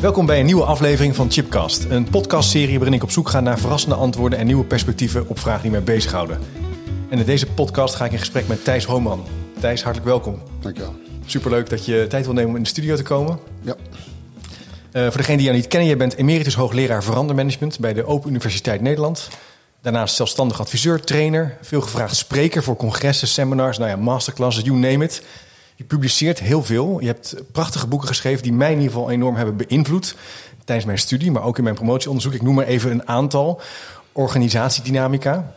[0.00, 1.84] Welkom bij een nieuwe aflevering van Chipcast.
[1.84, 5.62] Een podcastserie waarin ik op zoek ga naar verrassende antwoorden en nieuwe perspectieven op vragen
[5.62, 6.38] die mij bezighouden.
[7.08, 9.24] En in deze podcast ga ik in gesprek met Thijs Hooman.
[9.58, 10.42] Thijs, hartelijk welkom.
[10.60, 10.94] Dankjewel.
[11.26, 13.38] Superleuk dat je tijd wil nemen om in de studio te komen.
[13.62, 13.74] Ja.
[14.92, 18.28] Uh, voor degenen die jou niet kennen, jij bent emeritus hoogleraar verandermanagement bij de Open
[18.28, 19.28] Universiteit Nederland.
[19.82, 25.04] Daarnaast zelfstandig adviseur, trainer, veel gevraagd spreker voor congressen, seminars, nou ja, masterclasses, you name
[25.04, 25.22] it.
[25.80, 27.00] Je publiceert heel veel.
[27.00, 30.16] Je hebt prachtige boeken geschreven die mij in ieder geval enorm hebben beïnvloed
[30.64, 32.32] tijdens mijn studie, maar ook in mijn promotieonderzoek.
[32.32, 33.60] Ik noem maar even een aantal.
[34.12, 35.52] Organisatiedynamica,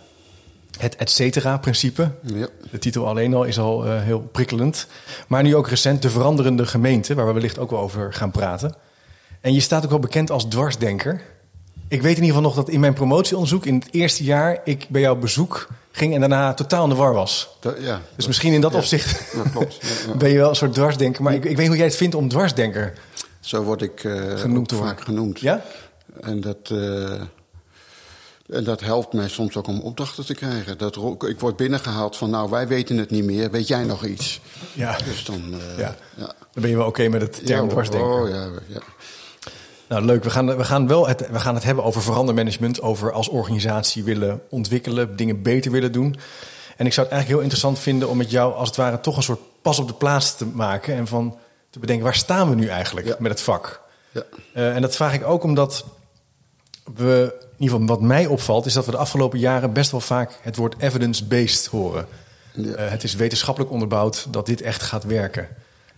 [0.79, 2.11] het et cetera principe.
[2.21, 2.47] Ja.
[2.71, 4.87] De titel alleen al is al uh, heel prikkelend.
[5.27, 8.75] Maar nu ook recent de veranderende gemeente, waar we wellicht ook wel over gaan praten.
[9.41, 11.21] En je staat ook wel bekend als dwarsdenker.
[11.93, 14.85] Ik weet in ieder geval nog dat in mijn promotieonderzoek in het eerste jaar ik
[14.89, 17.57] bij jou bezoek ging en daarna totaal in de war was.
[17.59, 19.77] Dat, ja, dus dat, misschien in dat ja, opzicht ja, klopt.
[20.07, 21.23] Ja, ben je wel een soort dwarsdenker.
[21.23, 22.93] Maar ik, ik weet hoe jij het vindt om dwarsdenker
[23.39, 25.39] Zo word ik uh, genoemd te vaak genoemd.
[25.39, 25.63] Ja?
[26.21, 27.21] En dat, uh,
[28.49, 30.77] en dat helpt mij soms ook om opdrachten te krijgen.
[30.77, 33.51] Dat, ik word binnengehaald van, nou, wij weten het niet meer.
[33.51, 34.41] Weet jij nog iets?
[34.73, 34.97] Ja.
[35.05, 35.41] Dus dan...
[35.53, 35.95] Uh, ja.
[36.17, 38.21] Dan ben je wel oké okay met het term dwarsdenker.
[38.21, 38.81] Oh, ja, ja.
[39.93, 40.23] Nou, leuk.
[40.23, 42.81] We gaan, we, gaan wel het, we gaan het hebben over verandermanagement.
[42.81, 46.15] Over als organisatie willen ontwikkelen, dingen beter willen doen.
[46.77, 49.17] En ik zou het eigenlijk heel interessant vinden om met jou als het ware toch
[49.17, 50.95] een soort pas op de plaats te maken.
[50.95, 51.37] En van
[51.69, 53.15] te bedenken, waar staan we nu eigenlijk ja.
[53.19, 53.81] met het vak?
[54.11, 54.23] Ja.
[54.55, 55.85] Uh, en dat vraag ik ook omdat
[56.95, 60.01] we, in ieder geval wat mij opvalt, is dat we de afgelopen jaren best wel
[60.01, 62.05] vaak het woord evidence-based horen.
[62.53, 62.63] Ja.
[62.63, 65.47] Uh, het is wetenschappelijk onderbouwd dat dit echt gaat werken.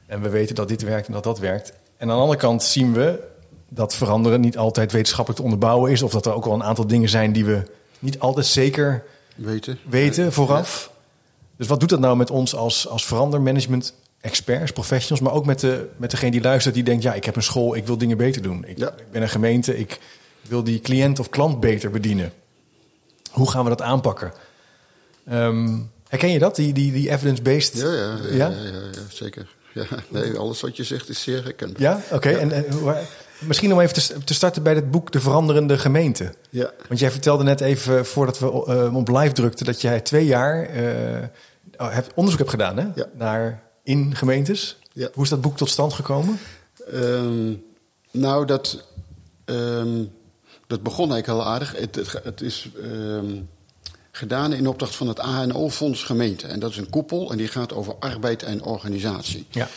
[0.05, 1.73] En we weten dat dit werkt en dat dat werkt.
[1.97, 3.33] En aan de andere kant zien we
[3.69, 6.01] dat veranderen niet altijd wetenschappelijk te onderbouwen is.
[6.01, 7.63] Of dat er ook wel een aantal dingen zijn die we
[7.99, 9.03] niet altijd zeker
[9.35, 10.89] weten, weten vooraf.
[10.89, 10.93] Ja.
[11.57, 15.59] Dus wat doet dat nou met ons als, als verandermanagement experts, professionals, maar ook met,
[15.59, 18.17] de, met degene die luistert die denkt, ja, ik heb een school, ik wil dingen
[18.17, 18.65] beter doen.
[18.65, 18.89] Ik, ja.
[18.97, 19.99] ik ben een gemeente, ik
[20.41, 22.33] wil die cliënt of klant beter bedienen.
[23.31, 24.33] Hoe gaan we dat aanpakken?
[25.31, 27.77] Um, herken je dat, die, die, die evidence-based?
[27.77, 28.49] Ja, ja, ja, ja?
[28.49, 29.47] ja, zeker.
[29.73, 31.81] Ja, nee, alles wat je zegt is zeer herkenbaar.
[31.81, 32.15] Ja, oké.
[32.15, 32.33] Okay.
[32.33, 32.65] En,
[33.39, 36.33] Misschien om even te, te, starten bij het boek De Veranderende Gemeente.
[36.49, 36.71] Ja.
[36.87, 40.75] Want jij vertelde net even voordat we uh, op live drukten dat jij twee jaar
[40.75, 41.27] uh,
[41.77, 42.87] hebt, onderzoek hebt gedaan hè?
[42.95, 43.05] Ja.
[43.13, 44.77] naar in gemeentes.
[44.93, 45.09] Ja.
[45.13, 46.39] Hoe is dat boek tot stand gekomen?
[46.93, 47.63] Um,
[48.11, 48.87] nou, dat,
[49.45, 50.11] um,
[50.67, 51.75] dat begon eigenlijk heel aardig.
[51.77, 53.49] Het, het, het is um,
[54.11, 56.47] gedaan in opdracht van het ANO-fonds Gemeente.
[56.47, 59.45] En dat is een koepel en die gaat over arbeid en organisatie.
[59.49, 59.67] Ja.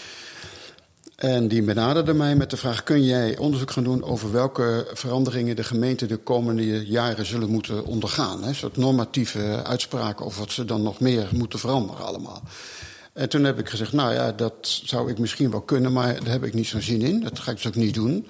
[1.19, 5.57] En die benaderde mij met de vraag: kun jij onderzoek gaan doen over welke veranderingen
[5.57, 8.45] de gemeente de komende jaren zullen moeten ondergaan?
[8.45, 12.43] Een soort normatieve uitspraken of wat ze dan nog meer moeten veranderen allemaal.
[13.13, 16.33] En toen heb ik gezegd: nou ja, dat zou ik misschien wel kunnen, maar daar
[16.33, 17.21] heb ik niet zo'n zin in.
[17.21, 18.27] Dat ga ik dus ook niet doen.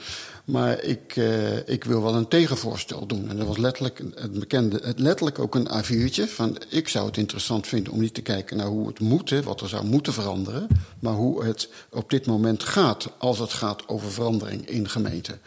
[0.48, 3.28] Maar ik, uh, ik wil wel een tegenvoorstel doen.
[3.28, 6.22] En dat was letterlijk het bekende, het letterlijk ook een A4'tje.
[6.28, 9.60] Van ik zou het interessant vinden om niet te kijken naar hoe het moet, wat
[9.60, 10.66] er zou moeten veranderen.
[10.98, 15.40] Maar hoe het op dit moment gaat als het gaat over verandering in gemeenten.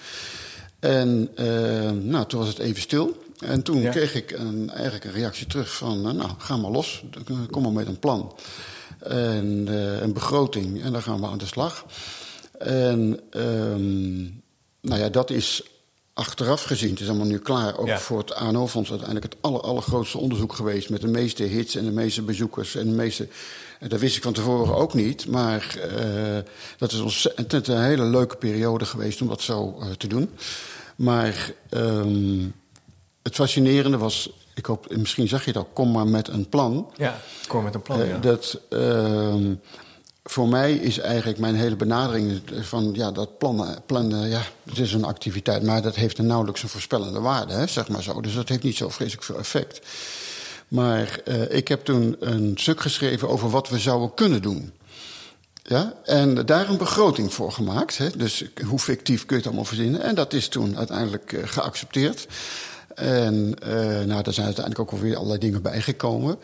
[0.80, 3.24] En uh, nou, toen was het even stil.
[3.40, 3.92] En toen Ja.
[3.92, 7.04] kreeg ik een, eigenlijk een reactie terug van, uh, nou, ga maar los.
[7.50, 8.36] Kom maar met een plan.
[9.00, 9.68] En
[10.04, 10.82] een begroting.
[10.84, 11.86] En dan gaan we aan de slag.
[12.60, 14.42] En um,
[14.82, 15.64] nou ja, dat is
[16.14, 18.00] achteraf gezien, het is allemaal nu klaar, ook Ja.
[18.00, 21.92] voor het ANO-fonds uiteindelijk het aller, allergrootste onderzoek geweest met de meeste hits en de
[21.92, 23.28] meeste bezoekers en de meeste.
[23.88, 26.38] Dat wist ik van tevoren ook niet, maar uh,
[26.78, 30.30] dat is ontzettend een hele leuke periode geweest om dat zo uh, te doen.
[30.96, 32.54] Maar um,
[33.24, 36.92] het fascinerende was, ik hoop, misschien zag je dat, kom maar met een plan.
[36.98, 38.00] Ja, kom met een plan.
[38.00, 38.18] Uh, ja.
[38.18, 39.36] Dat uh,
[40.24, 44.94] voor mij is eigenlijk mijn hele benadering van ja, dat plannen, plannen, ja, het is
[44.94, 48.22] een activiteit, maar dat heeft een nauwelijks een voorspellende waarde, hè, zeg maar zo.
[48.22, 49.80] Dus dat heeft niet zo vreselijk veel effect.
[50.68, 54.72] Maar uh, ik heb toen een stuk geschreven over wat we zouden kunnen doen.
[55.64, 57.98] Ja, en daar een begroting voor gemaakt.
[57.98, 58.10] Hè?
[58.10, 60.02] Dus hoe fictief kun je het allemaal verzinnen?
[60.02, 62.28] En dat is toen uiteindelijk uh, geaccepteerd.
[62.96, 66.40] En uh, nou, daar zijn uiteindelijk ook alweer allerlei dingen bijgekomen.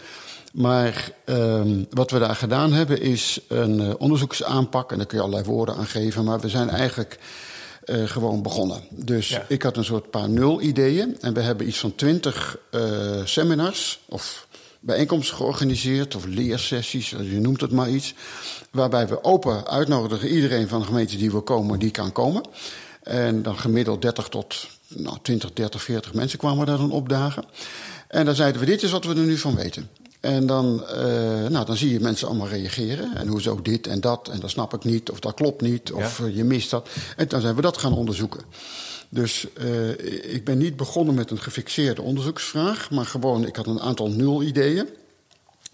[0.58, 4.92] Maar um, wat we daar gedaan hebben is een uh, onderzoeksaanpak.
[4.92, 6.24] En daar kun je allerlei woorden aan geven.
[6.24, 7.20] Maar we zijn eigenlijk
[7.86, 8.82] uh, gewoon begonnen.
[8.90, 9.46] Dus ja.
[9.48, 11.18] ik had een soort paar nul ideeën.
[11.22, 12.58] En we hebben iets van twintig
[13.24, 14.48] seminars of
[14.80, 16.16] bijeenkomsten georganiseerd.
[16.16, 18.14] Of leersessies, je noemt het maar iets.
[18.72, 20.30] Waarbij we open uitnodigen.
[20.30, 22.44] Iedereen van de gemeente die wil komen, die kan komen.
[23.04, 27.46] En dan gemiddeld 30 tot nou, 20, 30, 40 mensen kwamen daar dan opdagen.
[28.08, 29.90] En dan zeiden we, dit is wat we er nu van weten.
[30.20, 33.16] En dan, uh, nou, dan zie je mensen allemaal reageren.
[33.16, 36.20] En hoezo dit en dat, en dat snap ik niet, of dat klopt niet, of
[36.20, 36.26] ja.
[36.26, 36.90] je mist dat.
[37.18, 38.42] En dan zijn we dat gaan onderzoeken.
[39.10, 39.90] Dus uh,
[40.34, 44.44] ik ben niet begonnen met een gefixeerde onderzoeksvraag, maar gewoon, ik had een aantal nul
[44.44, 44.88] ideeën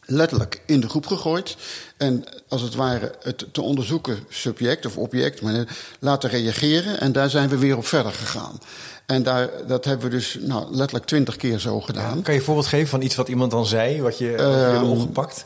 [0.06, 1.56] letterlijk in de groep gegooid.
[1.98, 5.66] En als het ware het te onderzoeken subject of object maar
[6.00, 7.00] laten reageren.
[7.00, 8.60] En daar zijn we weer op verder gegaan.
[9.06, 12.18] En daar, dat hebben we dus nou, letterlijk twintig keer zo gedaan.
[12.18, 14.40] Ja, kan je een voorbeeld geven van iets wat iemand dan zei, wat je, wat
[14.40, 15.46] je hebt opgepakt?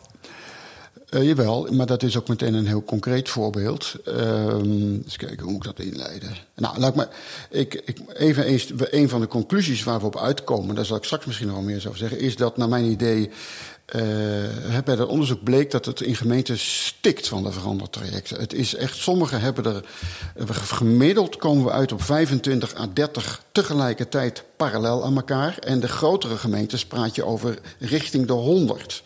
[1.10, 3.96] Uh, jawel, maar dat is ook meteen een heel concreet voorbeeld.
[4.08, 4.46] Uh,
[5.04, 6.36] eens kijken hoe ik dat inleiden.
[6.56, 7.08] Nou, laat maar.
[7.50, 11.04] Ik, ik, even eens, een van de conclusies waar we op uitkomen, daar zal ik
[11.04, 13.30] straks misschien nog meer over zeggen, is dat naar mijn idee
[13.96, 18.40] uh, bij dat onderzoek bleek dat het in gemeenten stikt van de verandertrajecten.
[18.40, 19.84] Het is echt, sommigen hebben er,
[20.48, 25.58] gemiddeld komen we uit op 25 à 30 tegelijkertijd parallel aan elkaar.
[25.58, 29.04] En de grotere gemeentes praat je over richting de 100.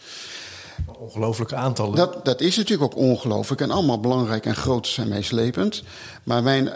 [0.99, 1.95] Ongelooflijke aantallen.
[1.95, 5.83] Dat, dat is natuurlijk ook ongelooflijk en allemaal belangrijk en groot zijn meeslepend.
[6.23, 6.71] Maar mijn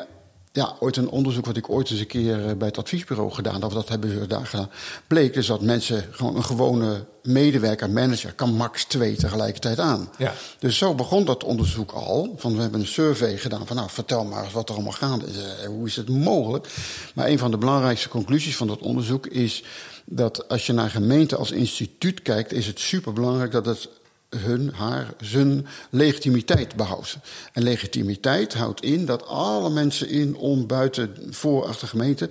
[0.55, 3.63] ja, ooit een onderzoek wat ik ooit eens een keer eh, bij het adviesbureau gedaan,
[3.63, 4.69] of dat hebben we daar gedaan,
[5.07, 10.09] bleek dus dat mensen gewoon een gewone medewerker, manager, kan max twee tegelijkertijd aan.
[10.17, 10.33] Ja.
[10.59, 12.33] Dus zo begon dat onderzoek al.
[12.37, 15.25] Van, we hebben een survey gedaan van nou, vertel maar eens wat er allemaal gaande
[15.25, 15.35] is.
[15.35, 16.67] Uh, hoe is het mogelijk?
[17.15, 19.63] Maar een van de belangrijkste conclusies van dat onderzoek is
[20.05, 23.89] dat als je naar gemeenten als instituut kijkt, is het superbelangrijk dat het
[24.37, 27.17] hun, haar, zijn legitimiteit behoudt.
[27.53, 32.29] En legitimiteit houdt in dat alle mensen in, om, buiten, voor, achter gemeente...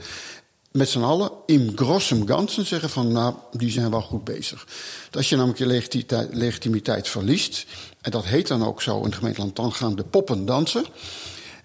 [0.73, 3.13] met z'n allen in grossem ganzen zeggen van...
[3.13, 4.67] nou, die zijn wel goed bezig.
[5.11, 7.67] Als je namelijk je legitimiteit, legitimiteit verliest...
[8.01, 9.57] en dat heet dan ook zo in het gemeenteland...
[9.57, 10.85] dan gaan de poppen dansen...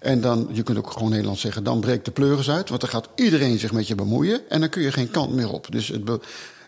[0.00, 2.68] En dan, je kunt ook gewoon Nederlands zeggen, dan breekt de pleuris uit.
[2.68, 4.40] Want dan gaat iedereen zich met je bemoeien.
[4.48, 5.66] En dan kun je geen kant meer op.
[5.70, 6.04] Dus het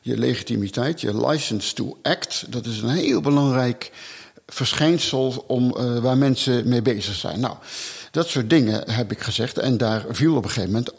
[0.02, 3.90] je legitimiteit, je license to act, dat is een heel belangrijk
[4.46, 7.40] verschijnsel om, uh, waar mensen mee bezig zijn.
[7.40, 7.56] Nou,
[8.10, 9.58] dat soort dingen heb ik gezegd.
[9.58, 10.92] En daar viel op een gegeven moment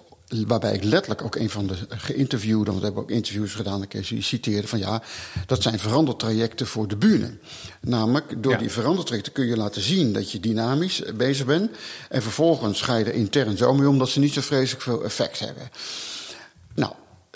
[0.47, 3.97] waarbij ik letterlijk ook een van de geïnterviewden, want we hebben ook interviews gedaan, ik
[4.19, 5.01] citeerde van ja,
[5.45, 7.37] dat zijn verandertrajecten voor de bühne.
[7.81, 8.57] Namelijk, door ja.
[8.57, 11.71] die verandertrajecten kun je laten zien dat je dynamisch bezig bent.
[12.09, 15.03] En vervolgens ga je er intern zo mee om dat ze niet zo vreselijk veel
[15.03, 15.69] effect hebben.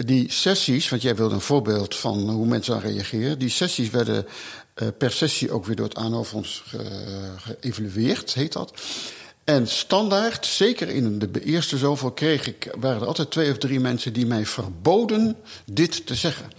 [0.06, 3.40] Die sessies, want jij wilde een voorbeeld van hoe mensen aan reageren.
[3.40, 4.26] Die sessies werden
[4.76, 6.64] uh, per sessie ook weer door het ANO-fonds
[7.38, 8.74] geëvalueerd, heet dat.
[9.44, 13.80] En standaard, zeker in de eerste zoveel, kreeg ik, waren er altijd twee of drie
[13.80, 15.36] mensen die mij verboden
[15.66, 16.50] dit te zeggen.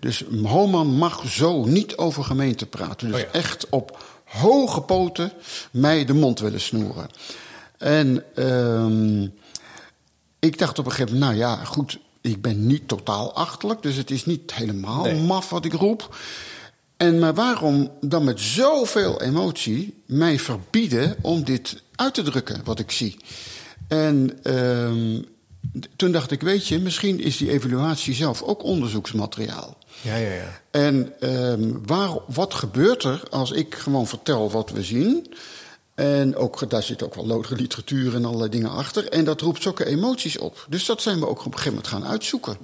[0.00, 3.10] Dus Homan mag zo niet over gemeente praten.
[3.10, 3.32] Dus oh ja.
[3.32, 5.32] echt op hoge poten
[5.70, 7.08] mij de mond willen snoeren.
[7.78, 9.34] En um,
[10.38, 13.96] ik dacht op een gegeven moment, nou ja, goed, ik ben niet totaal achterlijk, dus
[13.96, 15.20] het is niet helemaal nee.
[15.20, 16.16] maf wat ik roep.
[16.96, 22.78] En maar waarom dan met zoveel emotie mij verbieden om dit uit te drukken wat
[22.78, 23.16] ik zie?
[23.88, 25.24] En um,
[25.96, 29.76] toen dacht ik, weet je, misschien is die evaluatie zelf ook onderzoeksmateriaal.
[30.00, 30.60] Ja, ja, ja.
[30.70, 35.34] En um, waar, wat gebeurt er als ik gewoon vertel wat we zien?
[35.94, 39.08] En ook, daar zit ook wel lodige literatuur en allerlei dingen achter.
[39.08, 40.66] En dat roept zulke emoties op.
[40.68, 42.56] Dus dat zijn we ook op een gegeven moment gaan uitzoeken.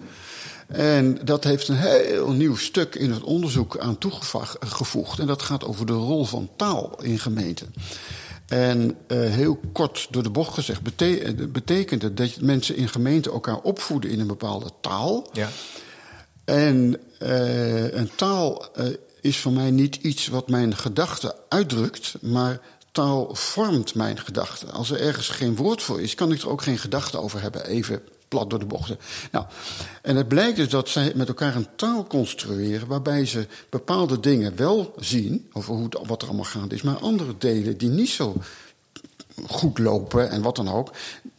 [0.67, 5.19] En dat heeft een heel nieuw stuk in het onderzoek aan toegevoegd.
[5.19, 7.75] En dat gaat over de rol van taal in gemeenten.
[8.47, 13.33] En uh, heel kort door de bocht gezegd, bete betekent het dat mensen in gemeenten
[13.33, 15.29] elkaar opvoeden in een bepaalde taal.
[15.33, 15.49] Ja.
[16.45, 18.87] En uh, een taal uh,
[19.21, 22.61] is voor mij niet iets wat mijn gedachten uitdrukt, maar
[22.99, 24.71] taal vormt mijn gedachten.
[24.71, 27.67] Als er ergens geen woord voor is, kan ik er ook geen gedachte over hebben.
[27.67, 28.99] Even plat door de bochten.
[29.33, 29.45] Nou,
[30.03, 34.57] en het blijkt dus dat zij met elkaar een taal construeren waarbij ze bepaalde dingen
[34.57, 38.37] wel zien, over hoe, wat er allemaal gaande is, maar andere delen die niet zo
[39.47, 40.91] goed lopen en wat dan ook,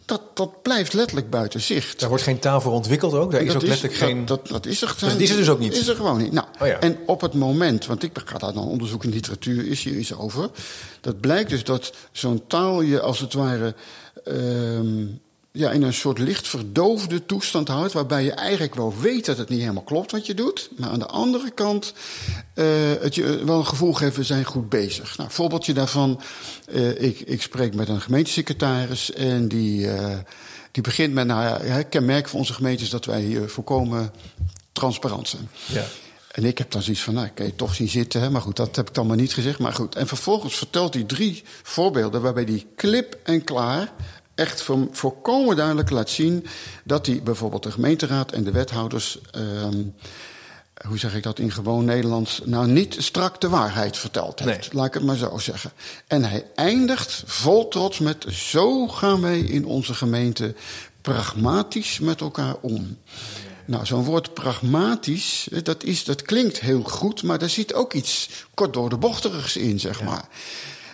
[0.05, 1.99] dat, dat blijft letterlijk buiten zicht.
[1.99, 3.31] Daar wordt geen taal voor ontwikkeld ook?
[3.31, 4.25] Daar is ook letterlijk geen...
[4.25, 5.77] Dat, dat, is er, dus is er dus ook niet?
[5.77, 6.31] Is er gewoon niet.
[6.31, 6.79] Nou, oh ja.
[6.79, 10.13] En op het moment, want ik ga daar dan onderzoek in literatuur, is hier iets
[10.13, 10.49] over.
[11.01, 13.75] Dat blijkt dus dat zo'n taal je als het ware...
[14.27, 17.93] Um, ja, in een soort licht verdoofde toestand houdt.
[17.93, 20.69] Waarbij je eigenlijk wel weet dat het niet helemaal klopt wat je doet.
[20.77, 21.93] Maar aan de andere kant
[22.55, 22.65] uh,
[22.99, 25.17] het je wel een gevoel geeft, we zijn goed bezig.
[25.17, 26.21] Nou, voorbeeldje daarvan.
[26.67, 30.17] Uh, ik, ik spreek met een gemeentesecretaris en die, uh,
[30.71, 31.27] die begint met...
[31.27, 34.11] Nou ja, kenmerk van onze gemeente is dat wij hier voorkomen
[34.71, 35.49] transparant zijn.
[35.65, 35.85] Ja.
[36.31, 38.21] En ik heb dan zoiets van, nou, ik kan je toch zien zitten.
[38.21, 38.29] Hè?
[38.29, 39.59] Maar goed, dat heb ik dan maar niet gezegd.
[39.59, 42.21] Maar goed, en vervolgens vertelt hij drie voorbeelden...
[42.21, 43.91] waarbij hij klip en klaar
[44.35, 46.45] echt volkomen duidelijk laat zien...
[46.83, 49.19] dat hij bijvoorbeeld de gemeenteraad en de wethouders...
[49.37, 49.67] Uh,
[50.87, 52.41] hoe zeg ik dat in gewoon Nederlands...
[52.45, 54.73] nou niet strak de waarheid verteld heeft.
[54.73, 55.71] Laat ik het maar zo zeggen.
[56.07, 58.25] En hij eindigt vol trots met...
[58.29, 60.55] zo gaan wij in onze gemeente
[61.01, 62.97] pragmatisch met elkaar om.
[63.69, 67.23] Nou, zo'n woord pragmatisch, dat, is, dat klinkt heel goed...
[67.23, 70.27] maar daar zit ook iets kort door de bochterigs in, zeg maar.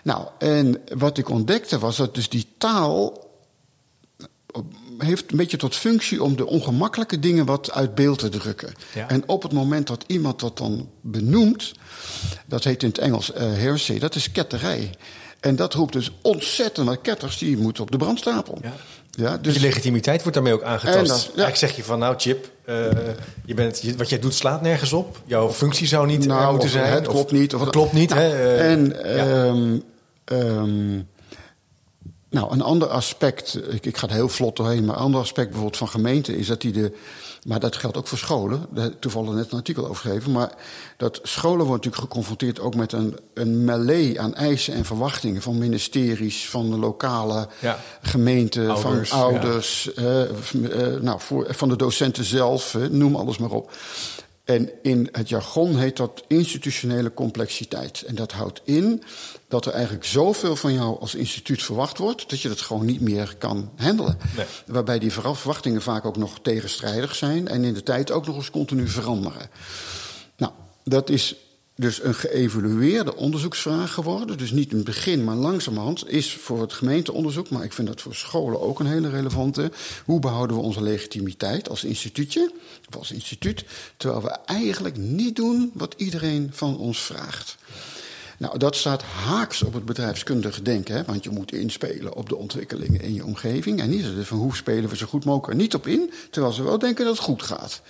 [0.03, 3.29] Nou, en wat ik ontdekte was dat dus die taal
[4.98, 8.74] heeft een beetje tot functie om de ongemakkelijke dingen wat uit beeld te drukken.
[9.08, 11.72] En op het moment dat iemand dat dan benoemt,
[12.46, 14.89] dat heet in het Engels uh, hearsay, dat is ketterij.
[15.39, 18.58] En dat roept dus ontzettend wat ketters, die moeten op de brandstapel.
[18.62, 18.74] Ja.
[19.16, 19.54] Ja, dus...
[19.54, 21.26] Je legitimiteit wordt daarmee ook aangetast.
[21.26, 22.76] Eigenlijk zeg je van, nou Chip, uh,
[23.46, 25.22] je bent, wat jij doet slaat nergens op.
[25.26, 26.94] Jouw functie zou niet nou, moeten zijn.
[26.94, 27.56] Het klopt niet.
[27.56, 28.10] Of het klopt niet.
[28.10, 29.84] Nou, hè, uh, en um,
[30.26, 31.08] um,
[32.30, 35.48] nou, een ander aspect, ik, ik ga het heel vlot doorheen, maar een ander aspect
[35.48, 36.92] bijvoorbeeld van gemeenten is dat die de.
[37.46, 38.66] Maar dat geldt ook voor scholen.
[38.70, 40.32] Daar toevallig net een artikel over geschreven.
[40.32, 40.52] Maar
[40.98, 45.58] dat scholen worden natuurlijk geconfronteerd ook met een, een melee aan eisen en verwachtingen van
[45.58, 47.80] ministeries, van de lokale ja.
[48.02, 50.28] gemeenten, van ouders, ja.
[50.54, 53.72] uh, nou, voor, van de docenten zelf, noem alles maar op.
[54.44, 58.04] En in het jargon heet dat institutionele complexiteit.
[58.08, 59.04] En dat houdt in
[59.56, 62.30] dat er eigenlijk zoveel van jou als instituut verwacht wordt...
[62.30, 64.18] dat je dat gewoon niet meer kan handelen.
[64.36, 64.46] Nee.
[64.66, 67.48] Waarbij die verwachtingen vaak ook nog tegenstrijdig zijn...
[67.48, 69.50] en in de tijd ook nog eens continu veranderen.
[70.38, 70.52] Nou,
[70.84, 71.36] dat is
[71.76, 74.38] dus een geëvalueerde onderzoeksvraag geworden.
[74.38, 77.50] Dus niet in het begin, maar langzamerhand is voor het gemeenteonderzoek...
[77.50, 79.72] maar ik vind dat voor scholen ook een hele relevante...
[80.06, 82.52] hoe behouden we onze legitimiteit als instituutje,
[82.90, 83.66] of als instituut...
[83.98, 87.58] terwijl we eigenlijk niet doen wat iedereen van ons vraagt.
[88.38, 92.36] Nou, dat staat haaks op het bedrijfskundige denken, hè, want je moet inspelen op de
[92.36, 93.80] ontwikkelingen in je omgeving.
[93.80, 96.63] En niet van hoe spelen we zo goed mogelijk er niet op in, terwijl ze
[96.63, 97.82] wel denken dat het goed gaat.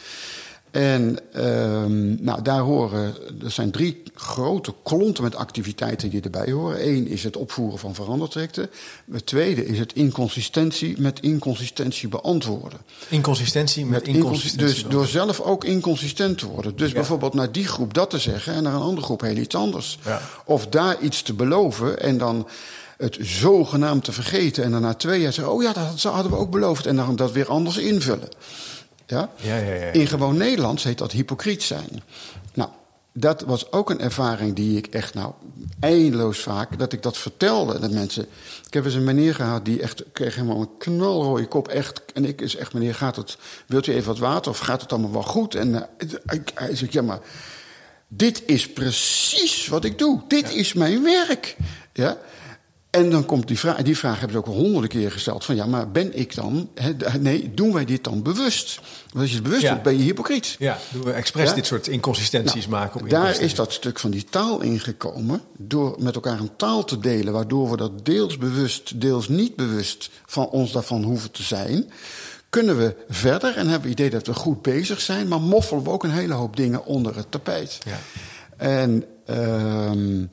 [0.76, 3.14] En um, nou, daar horen,
[3.44, 6.88] er zijn drie grote klonten met activiteiten die erbij horen.
[6.88, 8.70] Eén is het opvoeren van verandertrajecten.
[9.12, 12.80] Het tweede is het inconsistentie met inconsistentie beantwoorden.
[13.10, 14.84] Inconsistentie met, inconsistentie.
[14.84, 16.76] Dus door zelf ook inconsistent te worden.
[16.76, 19.56] Dus bijvoorbeeld naar die groep dat te zeggen en naar een andere groep heel iets
[19.56, 20.00] anders.
[20.06, 20.22] Ja.
[20.46, 22.48] Of daar iets te beloven en dan
[22.98, 24.64] het zogenaamd te vergeten.
[24.64, 26.86] En dan na twee jaar zeggen: Oh ja, dat hadden we ook beloofd.
[26.86, 28.30] En dan dat weer anders invullen.
[29.08, 29.30] Ja?
[29.36, 29.92] Ja, ja, ja?
[29.92, 32.04] In gewoon Nederlands heet dat hypocriet zijn.
[32.54, 32.70] Nou,
[33.18, 35.34] dat was ook een ervaring die ik echt, nou,
[35.80, 38.28] eindeloos vaak, dat ik dat vertelde aan mensen.
[38.66, 41.68] Ik heb eens een meneer gehad die echt kreeg helemaal een knalrode kop.
[41.68, 44.82] Echt, en ik is echt, meneer, gaat het, wilt u even wat water of gaat
[44.82, 45.56] het allemaal wel goed?
[45.56, 45.82] En uh,
[46.54, 47.20] hij zegt, ja, maar
[48.08, 50.22] dit is precies wat ik doe.
[50.28, 51.56] Dit is mijn werk.
[51.94, 52.18] Ja?
[52.96, 55.66] En dan komt die vraag, die vraag hebben ze ook honderden keer gesteld: van ja,
[55.66, 56.70] maar ben ik dan,
[57.20, 58.80] nee, doen wij dit dan bewust?
[59.06, 60.56] Want als je het bewust doet, ben je hypocriet.
[60.60, 63.02] Ja, doen we expres dit soort inconsistenties nou, maken?
[63.02, 67.00] Op daar is dat stuk van die taal ingekomen, door met elkaar een taal te
[67.00, 71.92] delen, waardoor we dat deels bewust, deels niet bewust van ons daarvan hoeven te zijn.
[72.50, 75.84] Kunnen we verder en hebben we het idee dat we goed bezig zijn, maar moffelen
[75.84, 77.78] we ook een hele hoop dingen onder het tapijt.
[77.86, 78.00] Ja.
[78.58, 80.30] En, um,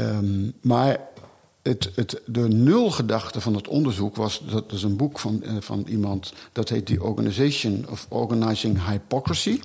[0.00, 1.08] um, maar
[1.62, 5.84] het, het, de nulgedachte van het onderzoek was, dat is een boek van, uh, van
[5.88, 9.60] iemand, dat heet The Organization of Organizing Hypocrisy.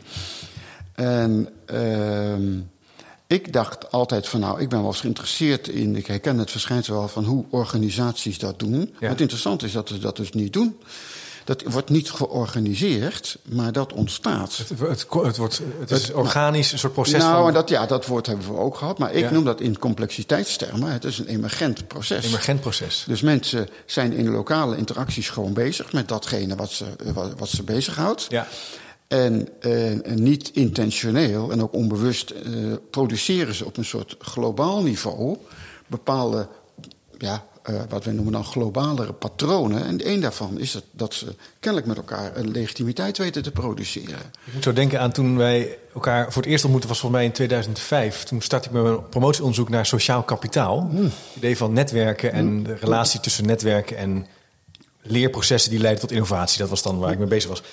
[0.94, 2.60] En uh,
[3.28, 6.94] ik dacht altijd van nou, ik ben wel eens geïnteresseerd in, ik herken het verschijnsel
[6.94, 8.94] wel van hoe organisaties dat doen.
[9.00, 9.10] Ja.
[9.10, 10.78] Wat interessant is dat ze dat dus niet doen.
[11.46, 14.58] Dat wordt niet georganiseerd, maar dat ontstaat.
[14.58, 17.54] Het, het, het wordt, het is organisch, een soort proces nou, van...
[17.54, 18.98] dat, ja, dat woord hebben we ook gehad.
[18.98, 20.92] Maar ik noem dat in complexiteitstermen.
[20.92, 22.26] Het is een emergent proces.
[22.26, 23.04] Emergent proces.
[23.08, 25.94] Dus mensen zijn in lokale interacties gewoon bezig...
[25.94, 26.86] met datgene wat ze,
[27.38, 28.26] wat, ze bezighoudt.
[28.30, 28.48] Ja.
[29.08, 35.38] En, en, niet intentioneel en ook onbewust uh, produceren ze op een soort globaal niveau...
[35.88, 36.48] bepaalde
[37.18, 39.86] ja, uh, wat we noemen dan globalere patronen.
[39.86, 44.20] En een daarvan is dat, dat ze kennelijk met elkaar een legitimiteit weten te produceren.
[44.46, 47.30] Ik moet zo denken aan toen wij elkaar voor het eerst ontmoetten, was volgens mij
[47.30, 48.24] in 2005.
[48.24, 50.88] Toen startte ik met mijn promotieonderzoek naar sociaal kapitaal.
[50.90, 51.04] Hmm.
[51.04, 52.64] Het idee van netwerken en hmm.
[52.64, 54.28] de relatie tussen netwerken en
[55.02, 56.60] leerprocessen die leiden tot innovatie.
[56.60, 57.64] Dat was dan waar ik mee bezig was.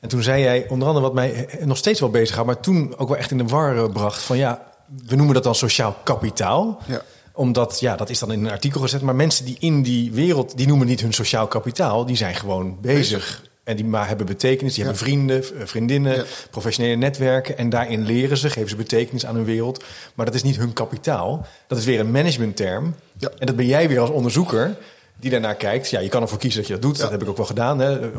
[0.00, 3.08] En toen zei jij onder andere wat mij nog steeds wel bezighoudt, maar toen ook
[3.08, 4.62] wel echt in de war eh, bracht van ja,
[5.06, 6.80] we noemen dat dan sociaal kapitaal.
[6.86, 7.02] Ja.
[7.40, 9.00] Omdat, ja, dat is dan in een artikel gezet.
[9.02, 12.06] Maar mensen die in die wereld, die noemen niet hun sociaal kapitaal.
[12.06, 13.42] Die zijn gewoon bezig.
[13.64, 14.74] En die maar hebben betekenis.
[14.74, 14.88] Die Ja.
[14.90, 16.24] hebben vrienden, eh, vriendinnen, Ja.
[16.50, 17.58] professionele netwerken.
[17.58, 19.84] En daarin leren ze, geven ze betekenis aan hun wereld.
[20.14, 21.46] Maar dat is niet hun kapitaal.
[21.66, 22.94] Dat is weer een managementterm.
[23.18, 23.30] Ja.
[23.38, 24.76] En dat ben jij weer als onderzoeker
[25.20, 25.90] die daarnaar kijkt.
[25.90, 26.96] Ja, je kan ervoor kiezen dat je dat doet.
[26.96, 27.02] Ja.
[27.02, 27.78] Dat heb ik ook wel gedaan.
[27.78, 28.10] Hè,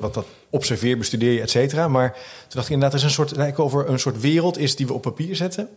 [0.00, 1.88] Wat dat observeer, bestudeer je, et cetera.
[1.88, 4.76] Maar toen dacht ik inderdaad, er is een soort, lijkt over een soort wereld is
[4.76, 5.68] die we op papier zetten.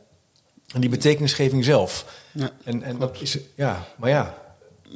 [0.73, 2.05] En die betekenisgeving zelf.
[2.31, 4.37] Ja, en en dat is, ja, maar ja.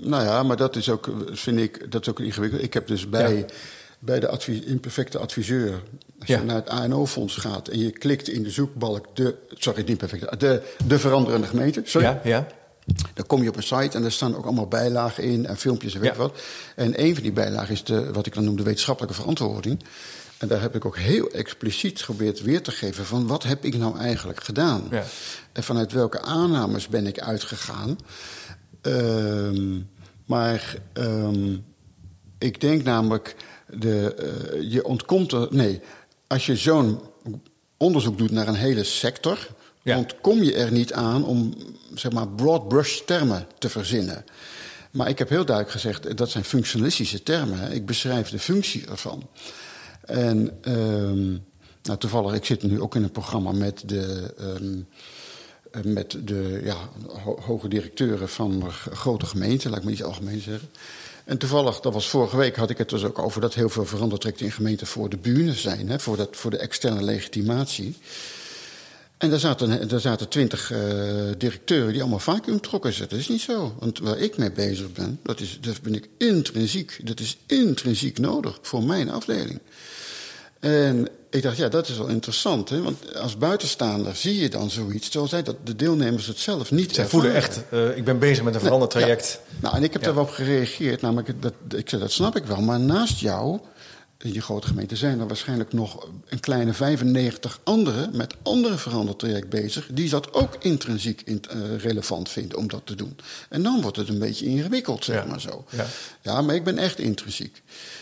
[0.02, 2.64] Nou ja, maar dat is ook, vind ik, dat is ook ingewikkeld.
[2.64, 3.46] Ik heb dus bij, Ja.
[4.00, 5.72] bij de imperfecte adviseur,
[6.20, 6.38] als Ja.
[6.40, 10.38] je naar het ANO-fonds gaat en je klikt in de zoekbalk de, sorry, niet perfecte,
[10.38, 12.48] de, de veranderende gemeente, sorry, Ja, ja.
[13.14, 15.94] dan kom je op een site en daar staan ook allemaal bijlagen in en filmpjes
[15.94, 16.18] en weet Ja.
[16.18, 16.40] wat.
[16.76, 19.84] En een van die bijlagen is de, wat ik dan noem de wetenschappelijke verantwoording.
[20.46, 23.78] En daar heb ik ook heel expliciet geprobeerd weer te geven van wat heb ik
[23.78, 24.88] nou eigenlijk gedaan?
[24.92, 25.04] Ja.
[25.52, 27.98] En vanuit welke aannames ben ik uitgegaan?
[28.82, 29.80] Ehm,
[30.26, 31.58] maar ehm,
[32.38, 33.36] ik denk namelijk,
[33.70, 35.48] de, eh, je ontkomt er.
[35.50, 35.82] Nee,
[36.28, 37.00] als je zo'n
[37.78, 39.48] onderzoek doet naar een hele sector,
[39.84, 39.98] Ja.
[39.98, 41.54] ontkom je er niet aan om
[41.94, 44.26] zeg maar broad brush termen te verzinnen.
[44.92, 47.72] Maar ik heb heel duidelijk gezegd, dat zijn functionalistische termen.
[47.72, 49.30] Ik beschrijf de functie ervan.
[50.06, 51.32] En ehm,
[51.84, 54.80] nou, toevallig, ik zit nu ook in een programma met de, ehm,
[55.72, 56.76] eh, met de ja,
[57.24, 60.70] ho- hoge directeuren van grote gemeenten, laat ik maar iets algemeen zeggen.
[61.26, 63.86] En toevallig, dat was vorige week, had ik het dus ook over dat heel veel
[63.86, 67.98] verandertrajecten in gemeenten voor de bühne zijn, hè, voor, dat, voor de externe legitimatie.
[69.18, 70.80] En daar zaten, daar zaten twintig eh,
[71.38, 72.94] directeuren die allemaal vacuüm trokken.
[73.00, 73.76] Dat is niet zo.
[73.80, 77.00] Want waar ik mee bezig ben, dat, is, dat ben ik intrinsiek.
[77.04, 79.60] Dat is intrinsiek nodig voor mijn afdeling.
[80.60, 82.70] En ik dacht, ja, dat is wel interessant.
[82.70, 82.82] Hè?
[82.82, 85.10] Want als buitenstaander zie je dan zoiets.
[85.10, 88.44] Terwijl zij dat de deelnemers het zelf niet Zij voelen echt, eh, ik ben bezig
[88.44, 89.40] met een veranderd traject.
[89.50, 89.58] Ja.
[89.62, 90.08] Nou, en ik heb Ja.
[90.08, 91.02] daarop gereageerd.
[91.02, 92.62] Namelijk, dat, ik zei, dat snap ik wel.
[92.62, 93.60] Maar naast jou,
[94.18, 99.50] die grote gemeente, zijn er waarschijnlijk nog een kleine 95 anderen met andere veranderd traject
[99.50, 99.88] bezig.
[99.92, 103.16] Die dat ook intrinsiek in, eh, relevant vinden om dat te doen.
[103.50, 105.30] En dan wordt het een beetje ingewikkeld, zeg Ja.
[105.30, 105.66] maar zo.
[105.70, 105.86] Ja.
[106.22, 107.62] Ja, maar ik ben echt intrinsiek.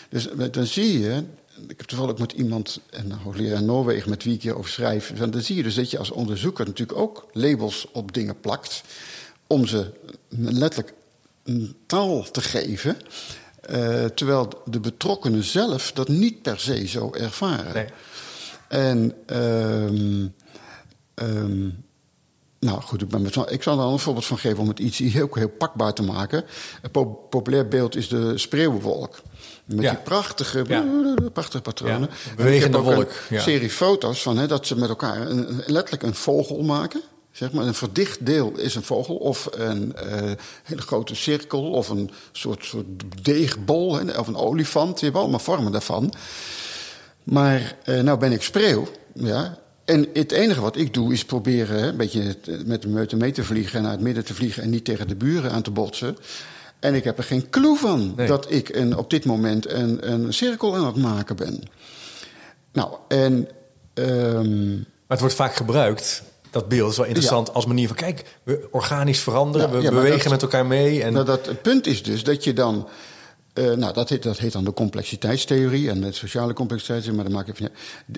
[0.09, 1.23] Dus dan zie je.
[1.67, 5.13] Ik heb toevallig met iemand, een hoogleraar in Noorwegen, met wie ik hierover schrijf.
[5.13, 8.81] Dan zie je dus dat je als onderzoeker natuurlijk ook labels op dingen plakt.
[9.47, 9.89] Om ze
[10.29, 10.93] letterlijk
[11.43, 12.97] een taal te geven.
[13.63, 17.73] Eh, terwijl de betrokkenen zelf dat niet per se zo ervaren.
[17.73, 17.85] Nee.
[18.67, 19.13] En
[21.15, 21.69] ehm,
[22.59, 24.97] nou goed, ik, ben met, ik zal er een voorbeeld van geven om het iets
[24.97, 26.43] heel, heel pakbaar te maken.
[26.81, 29.21] Een po- populair beeld is de spreeuwenwolk.
[29.65, 29.89] Met Ja.
[29.89, 30.85] die prachtige, Ja.
[31.33, 32.09] prachtige patronen.
[32.25, 36.15] Ja, bewegende wolk, Een serie foto's van hè, dat ze met elkaar een- letterlijk een
[36.15, 37.01] vogel maken.
[37.33, 40.31] Zeg maar, een verdicht deel is een vogel of een eh,
[40.63, 42.85] hele grote cirkel of een soort, soort
[43.21, 44.99] deegbol hè, of een olifant.
[44.99, 46.13] Je hebt allemaal vormen daarvan.
[47.23, 49.57] Maar eh, nou ben ik spreeuw, ja.
[49.85, 53.31] En het enige wat ik doe is proberen hè, een beetje met de meute mee
[53.31, 53.77] te vliegen...
[53.77, 56.17] en naar het midden te vliegen en niet tegen de buren aan te botsen.
[56.79, 58.27] En ik heb er geen clue van Nee.
[58.27, 61.63] dat ik een, op dit moment een, een cirkel aan het maken ben.
[62.73, 63.47] Nou, en...
[63.93, 66.23] ehm, Maar het wordt vaak gebruikt.
[66.53, 69.89] Dat beeld is wel interessant als manier van kijk, we organisch veranderen, Ja, we ja,
[69.89, 71.03] bewegen dat- met elkaar mee.
[71.03, 72.87] En Nou, dat, het punt is dus dat je dan.
[73.53, 77.11] eh, nou, dat heet, dat heet dan de complexiteitstheorie en de sociale complexiteit.
[77.15, 77.71] Maar dat maak ik even.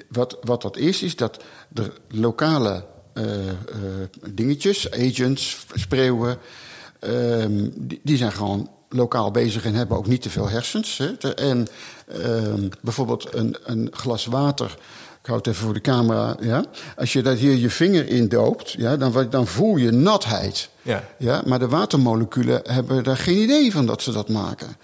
[0.10, 3.56] Wat, wat dat is, is dat de lokale eh, eh,
[4.30, 6.38] dingetjes, agents, spreeuwen.
[7.00, 10.98] ehm, die, die zijn gewoon lokaal bezig en hebben ook niet te veel hersens.
[10.98, 11.34] Hè.
[11.34, 11.68] En
[12.22, 14.78] ehm, bijvoorbeeld een, een glas water.
[15.26, 16.36] Ik hou het even voor de camera.
[16.42, 16.66] Ja?
[16.98, 18.98] Als je daar hier je vinger in doopt, ja,
[19.30, 20.70] dan, voel je natheid.
[20.82, 21.04] Ja.
[21.18, 24.78] Ja, maar de watermoleculen hebben daar geen idee van dat ze dat maken.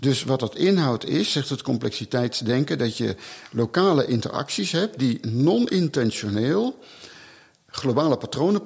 [0.00, 3.16] Dus wat dat inhoudt is, zegt het complexiteitsdenken, dat je
[3.50, 6.78] lokale interacties hebt die non-intentioneel
[7.66, 8.60] globale patronen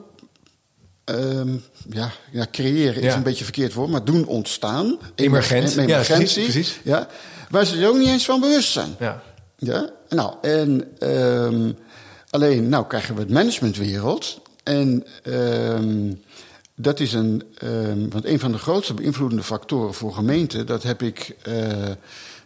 [1.04, 1.56] ehm,
[1.90, 3.16] ja, ja, creëren is Ja.
[3.16, 4.98] een beetje verkeerd woord, maar doen ontstaan.
[5.14, 5.72] Emergent.
[5.72, 6.80] Emer- Ja, emergentie, precies, precies.
[6.84, 7.08] Ja,
[7.50, 8.94] waar ze er ook niet eens van bewust zijn.
[8.98, 9.22] ja.
[9.60, 11.72] Ja, nou, en ehm,
[12.30, 14.40] alleen, nou krijgen we het managementwereld.
[14.62, 16.12] En ehm,
[16.74, 21.02] dat is een, ehm, want een van de grootste beïnvloedende factoren voor gemeenten, dat heb
[21.02, 21.88] ik, eh,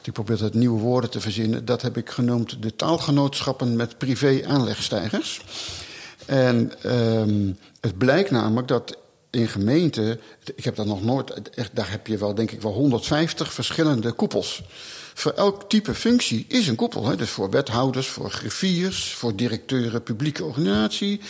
[0.03, 5.42] ik probeer dat nieuwe woorden te verzinnen, dat heb ik genoemd de taalgenootschappen met privé-aanlegstijgers.
[6.27, 6.72] En
[7.81, 8.96] het blijkt namelijk dat
[9.31, 10.20] in gemeenten,
[10.55, 14.12] ik heb dat nog nooit, echt, daar heb je wel denk ik wel 150 verschillende
[14.12, 14.62] koepels.
[15.14, 17.07] Voor elk type functie is een koepel.
[17.07, 17.16] Hè?
[17.16, 21.20] Dus voor wethouders, voor griffiers, voor directeuren publieke organisatie.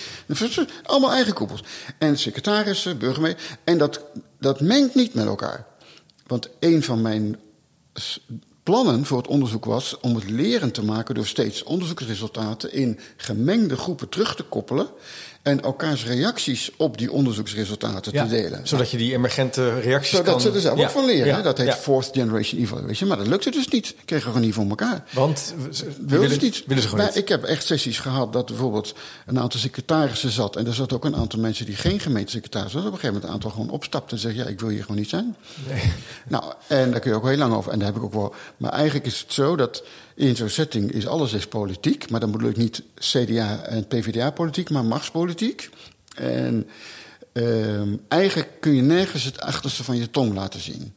[0.83, 1.63] Allemaal eigen koepels.
[1.99, 3.59] En secretarissen, burgemeester.
[3.65, 4.01] En dat,
[4.39, 5.67] dat mengt niet met elkaar.
[6.27, 7.39] Want een van mijn
[8.63, 13.77] plannen voor het onderzoek was om het leren te maken door steeds onderzoeksresultaten in gemengde
[13.77, 14.89] groepen terug te koppelen
[15.45, 18.61] en elkaars reacties op die onderzoeksresultaten te delen.
[18.67, 20.41] Zodat je die emergente reacties zodat kan...
[20.41, 21.43] ze er zelf ook van leren.
[21.43, 23.09] Dat heet fourth generation evaluation.
[23.09, 23.95] Maar dat lukte dus niet.
[24.05, 25.05] Kregen we gewoon niet voor elkaar.
[25.11, 25.55] Want
[26.07, 26.63] willen ze niet.
[26.67, 27.17] Willen ze gewoon niet.
[27.17, 28.95] Ik heb echt sessies gehad dat bijvoorbeeld
[29.27, 30.57] een aantal secretarissen zat.
[30.57, 32.85] En er zat ook een aantal mensen die geen gemeentesecretaris was.
[32.85, 34.97] Op een gegeven moment een aantal gewoon opstapten en zeggen: Ja, ik wil hier gewoon
[34.97, 35.37] niet zijn.
[35.69, 35.83] Nee.
[36.29, 37.73] Nou, en daar kun je ook heel lang over.
[37.73, 38.35] En daar heb ik ook wel.
[38.57, 39.83] Maar eigenlijk is het zo dat
[40.15, 42.11] in zo'n setting is alles is politiek.
[42.11, 45.34] Maar dan bedoel ik niet CDA en PvdA-politiek, maar machtspolitiek.
[46.15, 46.69] En
[47.33, 50.95] ehm, eigenlijk kun je nergens het achterste van je tong laten zien.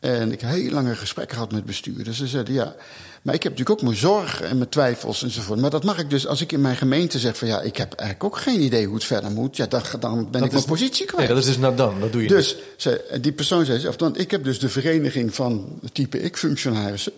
[0.00, 2.16] En ik heb heel lange gesprekken gehad met bestuurders.
[2.16, 2.74] Ze zeiden ja.
[3.22, 5.60] Maar ik heb natuurlijk ook mijn zorgen en mijn twijfels enzovoort.
[5.60, 7.92] Maar dat mag ik dus als ik in mijn gemeente zeg van ja, ik heb
[7.92, 9.56] eigenlijk ook geen idee hoe het verder moet.
[9.56, 11.28] Ja, dan, dan ben ik mijn positie kwijt.
[11.28, 12.56] Nee, dat is dus nou dan, dat doe je dus.
[12.76, 12.98] dus.
[13.20, 17.12] die persoon zei, of dan, ik heb dus de vereniging van type ik-functionarissen.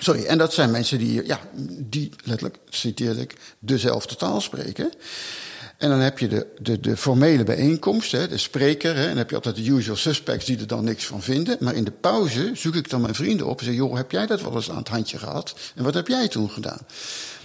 [0.00, 1.40] Sorry, en dat zijn mensen die, ja,
[1.78, 4.90] die letterlijk, citeer ik, dezelfde taal spreken.
[5.78, 8.94] En dan heb je de, de, de formele bijeenkomst, hè, de spreker.
[8.94, 11.56] Hè, en dan heb je altijd de usual suspects die er dan niks van vinden.
[11.60, 14.26] Maar in de pauze zoek ik dan mijn vrienden op en zeg: Joh, heb jij
[14.26, 15.54] dat wel eens aan het handje gehad?
[15.74, 16.80] En wat heb jij toen gedaan?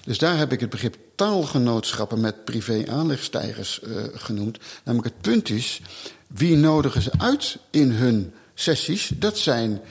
[0.03, 4.57] Dus daar heb ik het begrip taalgenootschappen met privé-aanlegstijgers uh, genoemd.
[4.83, 5.81] Namelijk het punt is:
[6.27, 9.11] wie nodigen ze uit in hun sessies?
[9.15, 9.81] Dat zijn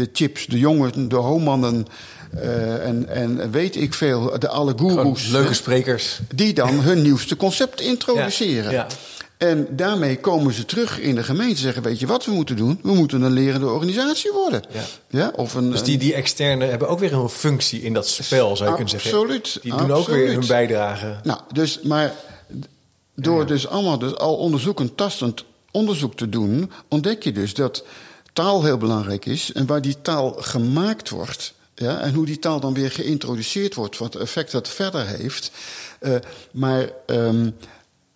[0.00, 1.86] de chips, de jongen, de homannen.
[2.34, 5.26] Uh, en, en weet ik veel, de alle goeroes.
[5.26, 6.20] Leuke sprekers.
[6.34, 8.72] Die dan hun nieuwste concept introduceren.
[8.72, 8.86] Ja,
[9.36, 12.56] En daarmee komen ze terug in de gemeente en zeggen: Weet je wat we moeten
[12.56, 12.78] doen?
[12.82, 14.62] We moeten een lerende organisatie worden.
[14.72, 14.82] Ja.
[15.08, 18.56] Ja, of een, dus die, die externe hebben ook weer een functie in dat spel,
[18.56, 19.18] zou je kunnen zeggen.
[19.18, 19.58] Absoluut.
[19.62, 21.16] Die doen ook weer hun bijdrage.
[21.22, 22.14] Nou, dus, maar
[23.14, 27.84] door dus allemaal dus al onderzoekend, tastend onderzoek te doen, ontdek je dus dat
[28.32, 31.54] taal heel belangrijk is en waar die taal gemaakt wordt.
[31.74, 35.50] Ja, en hoe die taal dan weer geïntroduceerd wordt, wat effect dat verder heeft.
[36.00, 36.16] Uh,
[36.52, 37.56] maar um,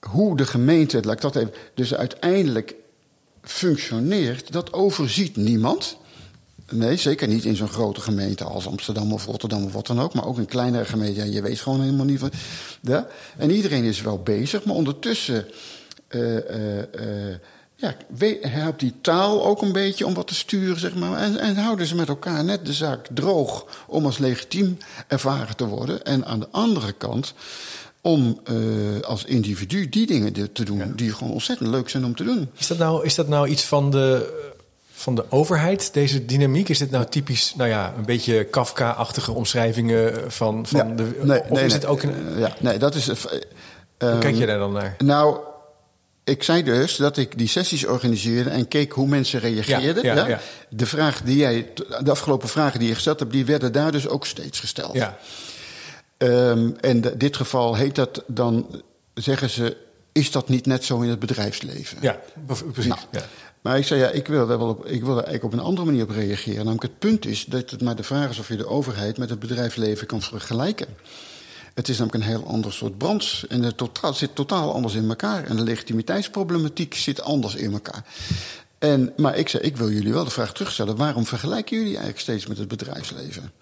[0.01, 2.75] hoe de gemeente, laat ik dat even, dus uiteindelijk
[3.43, 5.97] functioneert, dat overziet niemand.
[6.71, 10.15] Nee, zeker niet in zo'n grote gemeente als Amsterdam of Rotterdam of wat dan ook.
[10.15, 11.33] Maar ook in kleinere gemeenten.
[11.33, 12.31] Je weet gewoon helemaal niet van.
[13.37, 15.47] En iedereen is wel bezig, maar ondertussen.
[16.09, 17.35] Uh, uh,
[17.85, 21.19] ja, helpt die taal ook een beetje om wat te sturen, zeg maar.
[21.19, 25.67] En, en houden ze met elkaar net de zaak droog om als legitiem ervaren te
[25.67, 26.05] worden.
[26.05, 27.35] En aan de andere kant
[28.01, 32.25] om uh, als individu die dingen te doen die gewoon ontzettend leuk zijn om te
[32.25, 32.51] doen.
[32.57, 34.33] Is dat nou, is dat nou iets van de,
[34.93, 36.69] van de overheid, deze dynamiek?
[36.69, 41.21] Is dit nou typisch, nou ja, een beetje Kafka-achtige omschrijvingen van, van ja, de...
[41.23, 42.39] Nee, of nee, is nee, het ook een...
[42.39, 43.09] Ja, nee, dat is...
[43.09, 43.15] Uh,
[43.99, 44.97] Hoe kijk je daar dan naar?
[44.99, 45.39] Nou
[46.25, 50.05] ik zei dus dat ik die sessies organiseerde en keek hoe mensen reageerden.
[50.05, 50.41] Ja, ja, ja.
[50.69, 54.09] De, vraag die jij, de afgelopen vragen die je gesteld hebt, die werden daar dus
[54.09, 54.95] ook steeds gesteld.
[54.95, 55.19] Ja.
[56.19, 58.83] Um, en in dit geval heet dat dan,
[59.15, 59.77] zeggen ze,
[60.13, 61.99] is dat niet net zo in het bedrijfsleven?
[62.01, 62.87] Ja, precies.
[62.87, 63.23] Nou, ja.
[63.61, 65.87] Maar ik zei, ja, ik wil, daar wel op, ik wil eigenlijk op een andere
[65.87, 66.57] manier op reageren.
[66.57, 69.31] Namelijk het punt is dat het maar de vraag is of je de overheid met
[69.31, 70.87] het bedrijfsleven kan vergelijken.
[71.75, 73.47] Het is namelijk een heel ander soort branche.
[73.49, 75.45] En het totaal, zit totaal anders in elkaar.
[75.45, 78.05] En de legitimiteitsproblematiek zit anders in elkaar.
[78.79, 80.97] En, maar ik zei, ik wil jullie wel de vraag terugstellen...
[80.97, 83.53] waarom vergelijken jullie eigenlijk steeds met het bedrijfsleven?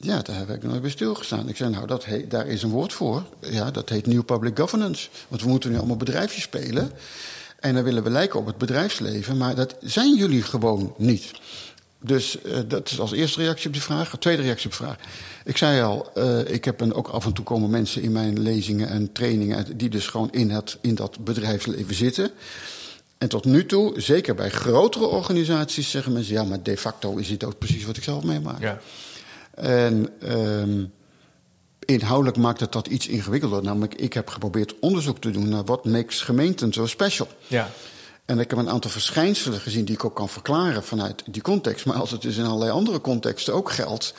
[0.00, 1.48] Ja, daar heb ik nooit bij stilgestaan.
[1.48, 3.22] Ik zei, nou, dat heet, daar is een woord voor.
[3.40, 5.08] Ja, dat heet New Public Governance.
[5.28, 6.92] Want we moeten nu allemaal bedrijfjes spelen...
[7.56, 11.30] En dan willen we lijken op het bedrijfsleven, maar dat zijn jullie gewoon niet.
[12.00, 14.18] Dus uh, dat is als eerste reactie op die vraag.
[14.18, 14.96] Tweede reactie op de vraag.
[15.44, 18.40] Ik zei al, uh, ik heb een, ook af en toe komen mensen in mijn
[18.40, 19.76] lezingen en trainingen...
[19.76, 22.30] die dus gewoon in, het, in dat bedrijfsleven zitten.
[23.18, 26.34] En tot nu toe, zeker bij grotere organisaties, zeggen mensen...
[26.34, 28.60] ja, maar de facto is dit ook precies wat ik zelf meemaak.
[28.60, 28.80] Ja.
[29.54, 30.92] En um,
[31.84, 33.62] inhoudelijk maakt het dat iets ingewikkelder.
[33.62, 37.28] Namelijk, ik heb geprobeerd onderzoek te doen naar wat makes gemeenten zo special.
[37.46, 37.70] Ja.
[38.26, 41.86] En ik heb een aantal verschijnselen gezien die ik ook kan verklaren vanuit die context.
[41.86, 44.14] Maar als het dus in allerlei andere contexten ook geldt,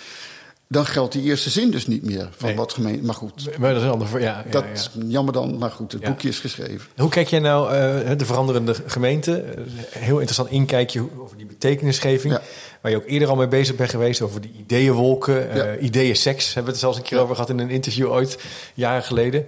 [0.68, 3.06] dan geldt die eerste zin dus niet meer van wat gemeen.
[3.06, 3.58] Maar goed.
[3.58, 6.40] Maar dat is ander, ja, ja, dat is jammer dan, maar goed, het boekje is
[6.40, 6.88] geschreven.
[6.98, 9.46] Hoe kijk jij nou uh, de veranderende gemeente?
[9.90, 12.40] Heel interessant inkijkje over die betekenisgeving.
[12.82, 16.46] Waar je ook eerder al mee bezig bent geweest over die ideeënwolken, uh, ideeën-seks.
[16.46, 18.38] Hebben we het zelfs een keer over gehad in een interview ooit,
[18.74, 19.46] jaren geleden.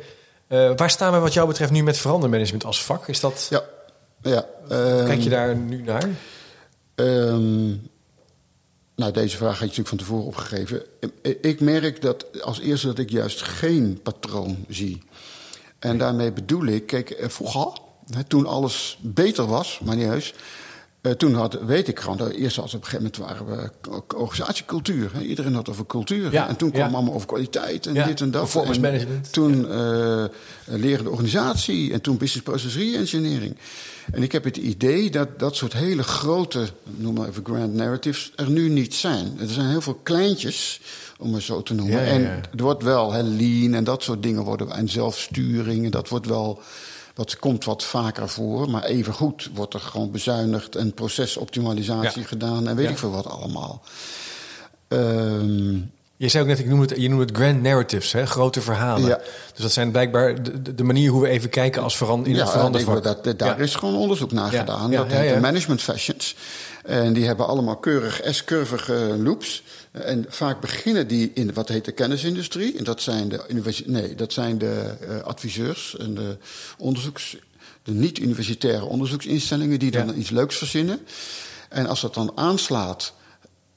[0.50, 3.08] Uh, waar staan we wat jou betreft nu met verandermanagement als vak?
[3.08, 3.48] Is dat...
[3.50, 3.64] Ja,
[4.22, 4.46] ja.
[5.06, 6.10] Kijk je Ehm, daar nu naar?
[6.96, 7.68] Ehm,
[8.96, 10.84] nou, deze vraag had je natuurlijk van tevoren opgegeven.
[11.42, 15.02] Ik merk dat als eerste dat ik juist geen patroon zie.
[15.80, 17.72] En daarmee bedoel ik, kijk, eh, vroeger,
[18.10, 20.34] hè, toen alles beter was, maar niet heus.
[21.02, 25.12] Eh, toen had, weet ik gewoon, eerst als op een gegeven moment waren we organisatiecultuur.
[25.14, 25.22] Hè.
[25.22, 26.32] Iedereen had over cultuur.
[26.32, 26.96] Ja, en toen kwam ja.
[26.96, 28.42] allemaal over kwaliteit en Ja, dit en dat.
[28.42, 29.34] performance En management.
[29.34, 30.26] Toen eh
[30.78, 33.58] lerende organisatie en toen business process re-engineering.
[34.12, 38.32] En ik heb het idee dat dat soort hele grote, noem maar even grand narratives,
[38.36, 39.38] er nu niet zijn.
[39.40, 40.82] Er zijn heel veel kleintjes,
[41.18, 42.06] om het zo te noemen.
[42.06, 42.22] En
[42.58, 46.26] er wordt wel hè, lean en dat soort dingen worden, en zelfsturing, en dat wordt
[46.26, 46.62] wel.
[47.20, 52.28] Dat komt wat vaker voor, maar evengoed wordt er gewoon bezuinigd en procesoptimalisatie Ja.
[52.28, 52.92] gedaan en weet Ja.
[52.92, 53.82] ik veel wat allemaal.
[54.88, 55.74] Ehm,
[56.18, 59.08] Je zei ook net, ik noem het, je noemt het grand narratives, hè, grote verhalen.
[59.08, 59.16] Ja.
[59.54, 62.46] Dus dat zijn blijkbaar de, de- manier hoe we even kijken als veran, in het
[62.46, 62.98] ja, verandervak.
[62.98, 63.64] ik- dat, daar Ja.
[63.64, 64.92] is gewoon onderzoek naar gedaan.
[64.92, 66.36] dat heet de management fashions.
[66.84, 69.64] En die hebben allemaal keurig S-curvige loops.
[69.92, 72.78] En vaak beginnen die in wat heet de kennisindustrie.
[72.78, 76.38] En dat zijn de, nee, dat zijn de eh, adviseurs en de
[76.78, 77.38] onderzoeks,
[77.84, 80.14] de niet-universitaire onderzoeksinstellingen die dan Ja.
[80.14, 81.00] iets leuks verzinnen.
[81.70, 83.14] En als dat dan aanslaat,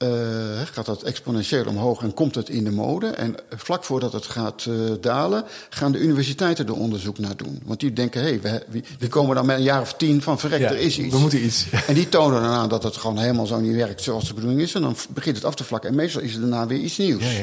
[0.02, 3.06] eh, gaat dat exponentieel omhoog en komt het in de mode.
[3.06, 7.60] En vlak voordat het gaat eh, dalen, gaan de universiteiten er onderzoek naar doen.
[7.64, 10.38] Want die denken, hé, hey, we, die komen dan met een jaar of tien van
[10.38, 11.14] verrek, Ja, er is iets.
[11.14, 11.66] we moeten iets.
[11.86, 14.60] En die tonen dan aan dat het gewoon helemaal zo niet werkt zoals de bedoeling
[14.60, 14.74] is.
[14.74, 15.90] En dan begint het af te vlakken.
[15.90, 17.22] En meestal is er daarna weer iets nieuws.
[17.22, 17.42] Ja,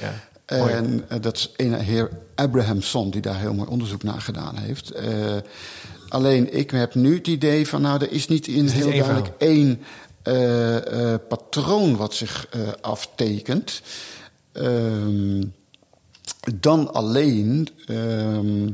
[0.00, 0.14] ja.
[0.46, 4.92] En eh, dat is een heer Abrahamson die daar heel mooi onderzoek naar gedaan heeft.
[6.08, 9.80] Alleen ik heb nu het idee van, nou, er is niet in heel duidelijk één
[10.32, 13.82] eh, patroon wat zich eh, aftekent.
[14.52, 15.42] Ehm,
[16.54, 18.70] dan alleen ehm,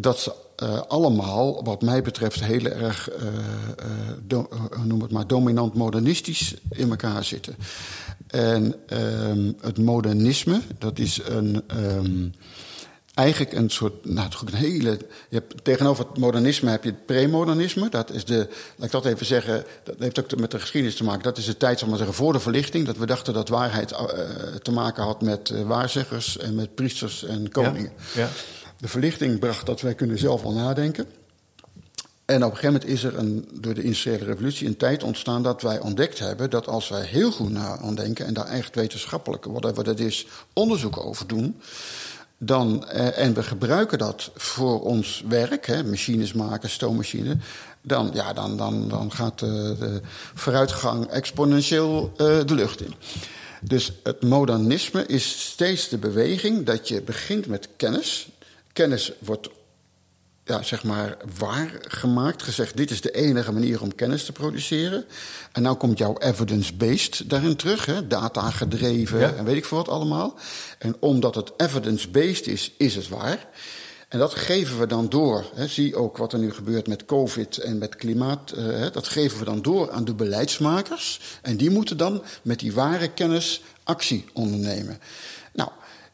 [0.00, 0.32] dat ze
[0.88, 3.08] allemaal, wat mij betreft, heel erg,
[4.26, 4.48] do-
[4.84, 7.56] noem het maar, dominant modernistisch in elkaar zitten.
[8.26, 11.64] En ehm, het modernisme, dat is een.
[13.14, 14.90] Eigenlijk een soort, nou, toch een hele.
[15.28, 17.88] Je hebt, tegenover het modernisme heb je het premodernisme.
[17.88, 21.04] Dat is de, laat ik dat even zeggen, dat heeft ook met de geschiedenis te
[21.04, 21.22] maken.
[21.22, 22.86] Dat is de tijd, zal maar zeggen, voor de verlichting.
[22.86, 23.98] Dat we dachten dat waarheid eh,
[24.62, 27.92] te maken had met eh, waarzeggers en met priesters en koningen.
[28.14, 28.28] Ja.
[28.78, 31.06] De verlichting bracht dat wij kunnen zelf wel nadenken.
[32.24, 35.42] En op een gegeven moment is er een, door de industriële revolutie een tijd ontstaan
[35.42, 39.44] dat wij ontdekt hebben dat als wij heel goed na denken en daar echt wetenschappelijk,
[39.44, 41.60] whatever dat is, onderzoek over doen,
[42.44, 47.36] dan, eh, en we gebruiken dat voor ons werk, hè, machines maken, stoommachines,
[47.82, 50.00] dan, ja, dan, dan, dan gaat de, de
[50.34, 52.94] vooruitgang exponentieel eh, de lucht in.
[53.60, 58.28] Dus het modernisme is steeds de beweging dat je begint met kennis.
[58.72, 59.48] Kennis wordt
[60.44, 65.04] ja, zeg maar waargemaakt, gezegd: dit is de enige manier om kennis te produceren.
[65.52, 69.32] En nou komt jouw evidence-based daarin terug, hè, data gedreven Ja.
[69.34, 70.34] en weet ik veel wat allemaal.
[70.78, 73.46] En omdat het evidence-based is, is het waar.
[74.08, 75.44] En dat geven we dan door.
[75.54, 75.66] Hè.
[75.66, 78.50] Zie ook wat er nu gebeurt met COVID en met klimaat.
[78.50, 81.20] eh, hè, dat geven we dan door aan de beleidsmakers.
[81.42, 84.98] En die moeten dan met die ware kennis actie ondernemen.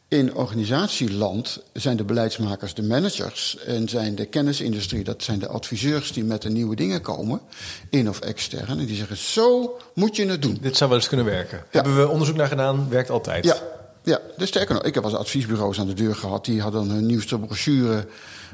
[0.09, 6.11] In organisatieland zijn de beleidsmakers de managers en zijn de kennisindustrie, dat zijn de adviseurs
[6.13, 7.41] die met de nieuwe dingen komen,
[7.89, 8.67] in of extern.
[8.79, 10.57] En die zeggen: Zo moet je het doen.
[10.61, 11.63] Dit zou wel eens kunnen werken.
[11.69, 13.45] Hebben we onderzoek naar gedaan, werkt altijd.
[13.45, 13.55] Ja,
[14.03, 14.19] ja.
[14.37, 16.45] dus sterker nog, ik heb eens adviesbureaus aan de deur gehad.
[16.45, 18.05] Die hadden hun nieuwste brochure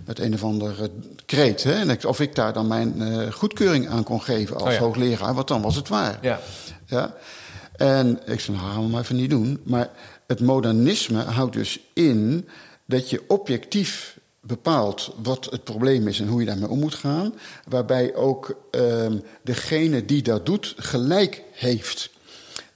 [0.06, 0.90] met een of andere
[1.26, 1.64] kreet.
[1.64, 1.74] Hè?
[1.74, 4.80] En ik- of ik daar dan mijn eh, goedkeuring aan kon geven als Oh ja.
[4.80, 6.18] hoogleraar, want dan was het waar.
[6.22, 6.40] Ja.
[6.86, 7.16] Ja?
[7.76, 9.60] En ik zei, nou gaan we maar even niet doen.
[9.64, 9.90] Maar
[10.28, 12.48] het modernisme houdt dus in
[12.86, 17.34] dat je objectief bepaalt wat het probleem is en hoe je daarmee om moet gaan.
[17.68, 22.10] Waarbij ook ehm, degene die dat doet gelijk heeft.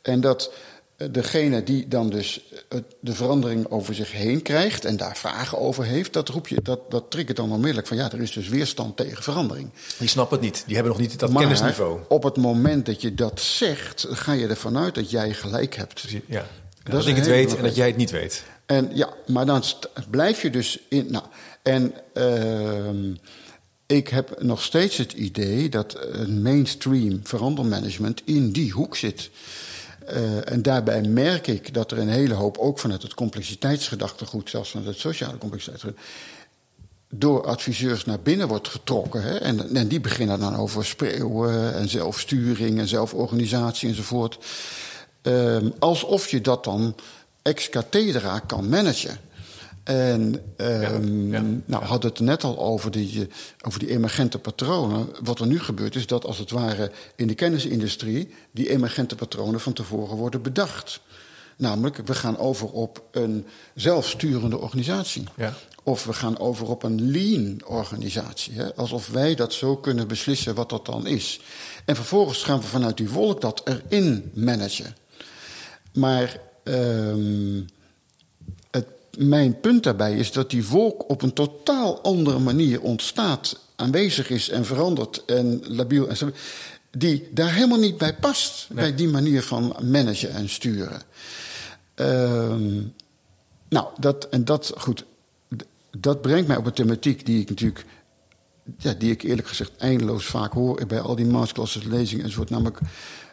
[0.02, 0.52] En dat
[0.96, 5.58] eh, degene die dan dus eh, de verandering over zich heen krijgt en daar vragen
[5.58, 8.48] over heeft, dat roep je, dat, dat triggert dan onmiddellijk van ja, er is dus
[8.48, 9.70] weerstand tegen verandering.
[9.98, 10.64] Die snappen het niet.
[10.66, 12.00] Die hebben nog niet dat Maar kennisniveau.
[12.08, 16.06] op het moment dat je dat zegt, ga je ervan uit dat jij gelijk hebt.
[16.26, 16.46] Ja.
[16.84, 18.44] Dat ik het weet en dat jij het niet weet.
[18.66, 19.64] En ja, maar dan
[20.10, 21.12] blijf je dus in.
[21.12, 21.24] Nou,
[21.64, 23.14] en ehm,
[23.86, 29.30] ik heb nog steeds het idee dat een mainstream verandermanagement in die hoek zit.
[30.06, 34.70] Eh, en daarbij merk ik dat er een hele hoop, ook vanuit het complexiteitsgedachtegoed, zelfs
[34.70, 36.16] vanuit het sociale complexiteitsgedachtegoed,
[37.10, 39.22] door adviseurs naar binnen wordt getrokken.
[39.22, 39.38] Hè?
[39.38, 44.38] En, en die beginnen dan over spreeuwen en zelfsturing en zelforganisatie enzovoort.
[45.30, 46.96] Ehm, alsof je dat dan
[47.42, 49.18] ex cathedra kan managen.
[49.84, 53.28] En ehm, Ja, ja, nou, had het net al over die,
[53.62, 55.10] over die emergente patronen.
[55.24, 59.60] Wat er nu gebeurt is dat als het ware in de kennisindustrie die emergente patronen
[59.60, 61.02] van tevoren worden bedacht.
[61.58, 65.24] Namelijk, we gaan over op een zelfsturende organisatie.
[65.36, 65.54] Ja.
[65.84, 68.54] Of we gaan over op een lean organisatie.
[68.54, 68.76] Hè?
[68.76, 71.40] Alsof wij dat zo kunnen beslissen wat dat dan is.
[71.86, 74.96] En vervolgens gaan we vanuit die wolk dat erin managen.
[75.94, 77.62] Maar ehm,
[78.72, 84.30] het, mijn punt daarbij is dat die wolk op een totaal andere manier ontstaat, aanwezig
[84.30, 86.32] is en verandert en labiel en zo,
[86.92, 91.02] die daar helemaal niet bij past, bij die manier van managen en sturen.
[91.96, 92.82] Ehm,
[93.70, 95.06] nou, dat, en dat, goed,
[95.98, 97.86] dat brengt mij op een thematiek die ik natuurlijk,
[98.78, 102.50] ja, die ik eerlijk gezegd eindeloos vaak hoor bij al die masterclasses, lezingen enzovoort.
[102.50, 102.80] Namelijk,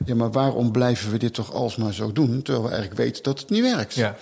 [0.05, 3.40] ja, maar waarom blijven we dit toch alsmaar zo doen, terwijl we eigenlijk weten dat
[3.40, 3.94] het niet werkt?
[3.94, 4.16] Ja.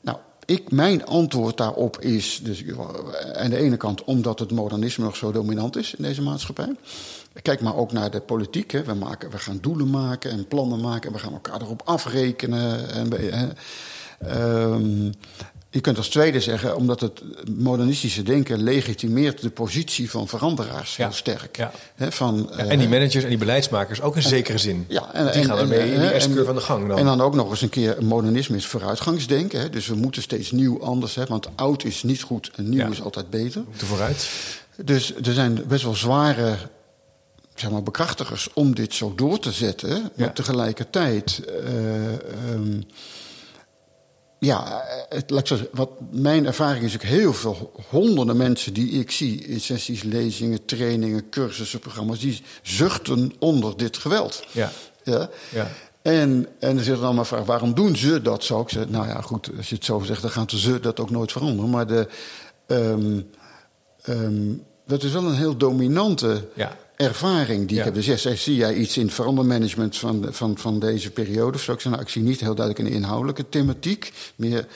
[0.00, 2.64] Nou, ik, mijn antwoord daarop is, dus,
[3.34, 6.74] aan de ene kant omdat het modernisme nog zo dominant is in deze maatschappij.
[7.42, 8.70] Kijk maar ook naar de politiek.
[8.70, 8.82] Hè.
[8.84, 12.90] We, maken, we gaan doelen maken en plannen maken en we gaan elkaar erop afrekenen.
[12.90, 13.48] En, we- hè.
[14.28, 15.12] Ehm,
[15.74, 17.22] je kunt als tweede zeggen, omdat het
[17.56, 21.04] modernistische denken legitimeert de positie van veranderaars Ja.
[21.04, 21.56] heel sterk.
[21.56, 21.72] Ja.
[21.94, 24.84] Hè, van, Ja, eh, en die managers en die beleidsmakers ook in zekere zin.
[24.88, 26.98] ja, Want die gaan ermee in die en- S-curve aan de gang dan.
[26.98, 29.60] En dan ook nog eens een keer modernisme is vooruitgangsdenken.
[29.60, 29.70] Hè?
[29.70, 31.14] Dus we moeten steeds nieuw anders.
[31.14, 31.24] Hè?
[31.26, 32.88] Want oud is niet goed en nieuw Ja.
[32.90, 33.60] is altijd beter.
[33.60, 34.28] We moeten vooruit.
[34.84, 36.56] Dus er zijn best wel zware
[37.54, 39.88] zeg maar, bekrachtigers om dit zo door te zetten.
[39.90, 40.10] Ja.
[40.16, 41.40] Maar tegelijkertijd.
[41.64, 42.80] eh, ehm,
[44.44, 48.90] ja, het, laat ik zeggen, wat mijn ervaring is ook heel veel honderden mensen die
[48.90, 54.44] ik zie in sessies, lezingen, trainingen, cursussen, programma's, die zuchten onder dit geweld.
[54.52, 54.70] Ja.
[55.02, 55.30] Ja.
[55.50, 55.70] Ja.
[56.02, 58.60] En, en dan zit er dan maar vraag, waarom doen ze dat zo?
[58.60, 61.10] Ik zeg, nou ja, goed, als je het zo zegt, dan gaan ze dat ook
[61.10, 61.70] nooit veranderen.
[61.70, 62.08] Maar de,
[62.66, 63.20] ehm,
[64.86, 66.76] dat is wel een heel dominante Ja.
[66.96, 67.84] ervaring die Ja.
[67.84, 68.04] ik heb.
[68.04, 71.56] Dus zeg, zie jij iets in het verandermanagement van, van, van deze periode?
[71.56, 71.72] Of zo?
[71.72, 74.12] Ik nou, ik zie niet heel duidelijk een inhoudelijke thematiek.
[74.36, 74.66] Meer,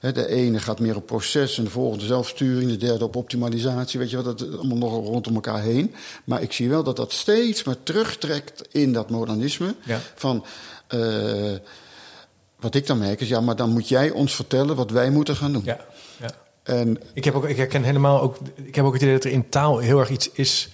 [0.00, 3.98] hè, de ene gaat meer op proces en de volgende zelfsturing, de derde op optimalisatie.
[3.98, 5.94] Weet je wat, dat allemaal nog rondom elkaar heen.
[6.24, 9.74] Maar ik zie wel dat dat steeds maar terugtrekt in dat modernisme.
[9.84, 10.00] Ja.
[10.14, 10.44] Van,
[10.86, 11.52] eh,
[12.60, 15.36] wat ik dan merk is, ja, maar dan moet jij ons vertellen wat wij moeten
[15.36, 15.62] gaan doen.
[15.64, 15.80] Ja.
[16.20, 16.30] ja.
[16.64, 18.36] En Ik, heb ook, ik herken helemaal ook.
[18.64, 20.68] Ik heb ook het idee dat er in taal heel erg iets is.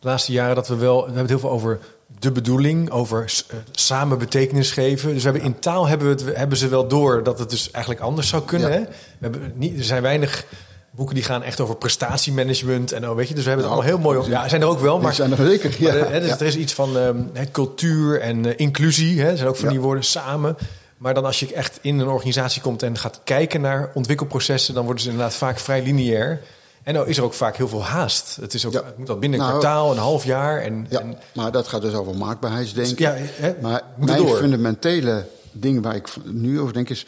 [0.00, 0.96] De laatste jaren dat we wel.
[0.96, 1.78] We hebben het heel veel over
[2.18, 5.08] de bedoeling, over eh, samen betekenis geven.
[5.14, 7.70] Dus we hebben in taal hebben, we het, hebben ze wel door dat het dus
[7.70, 8.68] eigenlijk anders zou kunnen.
[8.70, 8.74] Ja.
[8.76, 8.80] Hè?
[8.82, 10.44] We hebben niet, er zijn weinig
[10.90, 13.34] boeken die gaan echt over prestatiemanagement en oh, weet je.
[13.34, 14.26] Dus we hebben het Nou, allemaal heel mooi.
[14.26, 15.14] op- Ja, zijn er ook wel, maar.
[15.14, 15.74] zijn er zeker.
[15.78, 16.38] Ja, Maar, hè, dus ja.
[16.38, 17.16] Er is iets van ehm,
[17.52, 19.20] cultuur en eh, inclusie.
[19.20, 20.56] Hè, zijn ook van die woorden samen.
[20.98, 24.84] Maar dan als je echt in een organisatie komt en gaat kijken naar ontwikkelprocessen, dan
[24.84, 26.40] worden ze inderdaad vaak vrij lineair.
[26.82, 28.36] En dan is er ook vaak heel veel haast.
[28.40, 28.84] Het, is ook, Ja.
[28.84, 30.60] het moet al binnen een Nou, kwartaal, een half jaar.
[30.62, 32.96] En, Ja, en maar dat gaat dus over maakbaarheidsdenken.
[33.04, 34.36] Ja, hè, maar mijn door.
[34.36, 37.06] fundamentele ding waar ik nu over denk is...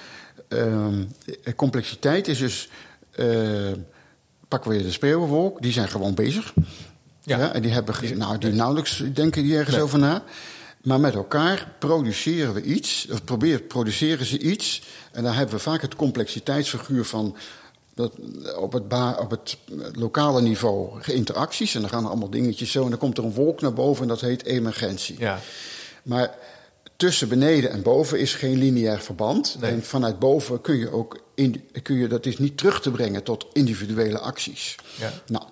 [0.49, 1.05] ehm,
[1.45, 2.69] eh, complexiteit is dus...
[3.11, 3.27] eh,
[4.49, 6.53] pakken we weer de spreeuwenwolk, die zijn gewoon bezig.
[7.23, 7.39] Ja.
[7.39, 7.53] Ja.
[7.53, 9.85] en die hebben nou, die nauwelijks denken die ergens Nee.
[9.85, 10.23] over na.
[10.83, 14.83] Maar met elkaar produceren we iets, of proberen, produceren ze iets.
[15.13, 17.37] En dan hebben we vaak het complexiteitsfiguur van
[17.95, 18.13] dat
[18.57, 19.57] op, het op het
[19.93, 21.75] lokale niveau interacties.
[21.75, 22.85] En dan gaan er allemaal dingetjes zo.
[22.85, 25.17] En dan komt er een wolk naar boven en dat heet emergentie.
[25.19, 25.41] ja,
[26.03, 26.35] Maar
[26.97, 29.57] tussen beneden en boven is geen lineair verband.
[29.61, 29.71] Nee.
[29.71, 33.23] En vanuit boven kun je ook, in, kun je, dat is niet terug te brengen
[33.23, 34.77] tot individuele acties.
[34.99, 35.13] Ja.
[35.27, 35.45] Nou,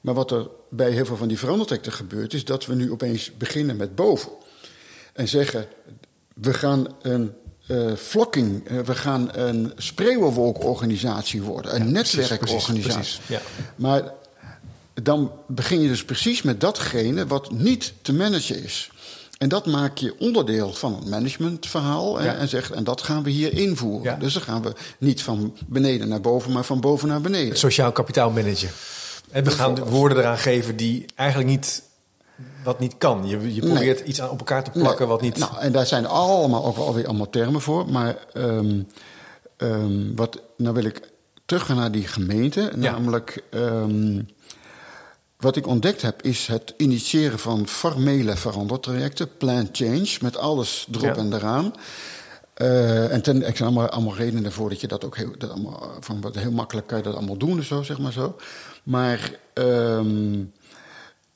[0.00, 3.36] maar wat er bij heel veel van die verandertrekten gebeurt, is dat we nu opeens
[3.36, 4.30] beginnen met boven.
[5.18, 5.66] En zeggen,
[6.34, 7.32] we gaan een
[7.98, 11.74] flocking, eh, we gaan een spreeuwenwolkorganisatie worden.
[11.74, 12.92] Een netwerkorganisatie.
[12.92, 13.40] precies, ja.
[13.76, 14.02] Maar
[15.02, 18.90] dan begin je dus precies met datgene wat niet te managen is.
[19.38, 22.18] En dat maak je onderdeel van een managementverhaal.
[22.18, 22.34] hè, Ja.
[22.34, 24.12] En, zegt, en dat gaan we hier invoeren.
[24.12, 24.18] Ja.
[24.18, 27.58] Dus dan gaan we niet van beneden naar boven, maar van boven naar beneden.
[27.58, 28.68] sociaal kapitaal managen.
[29.30, 31.82] En we gaan de woorden eraan geven die eigenlijk niet,
[32.64, 33.26] wat niet kan.
[33.26, 35.08] Je, je probeert iets aan op elkaar te plakken Nee.
[35.08, 35.38] wat niet.
[35.38, 37.88] Nou, en daar zijn allemaal ook wel weer allemaal termen voor.
[37.90, 38.82] Maar ehm,
[39.56, 41.00] ehm, wat, nou wil ik
[41.46, 42.60] teruggaan naar die gemeente.
[42.60, 42.90] Ja.
[42.90, 44.22] Namelijk, ehm,
[45.36, 49.36] wat ik ontdekt heb, is het initiëren van formele verandertrajecten.
[49.36, 51.16] Plan change, met alles erop Ja.
[51.16, 51.72] en eraan.
[52.54, 55.50] Eh, en ten, er zijn allemaal, allemaal redenen ervoor dat je dat ook heel, dat
[55.50, 58.36] allemaal, van wat heel makkelijk kan je dat allemaal doen en zo, zeg maar zo.
[58.82, 59.30] Maar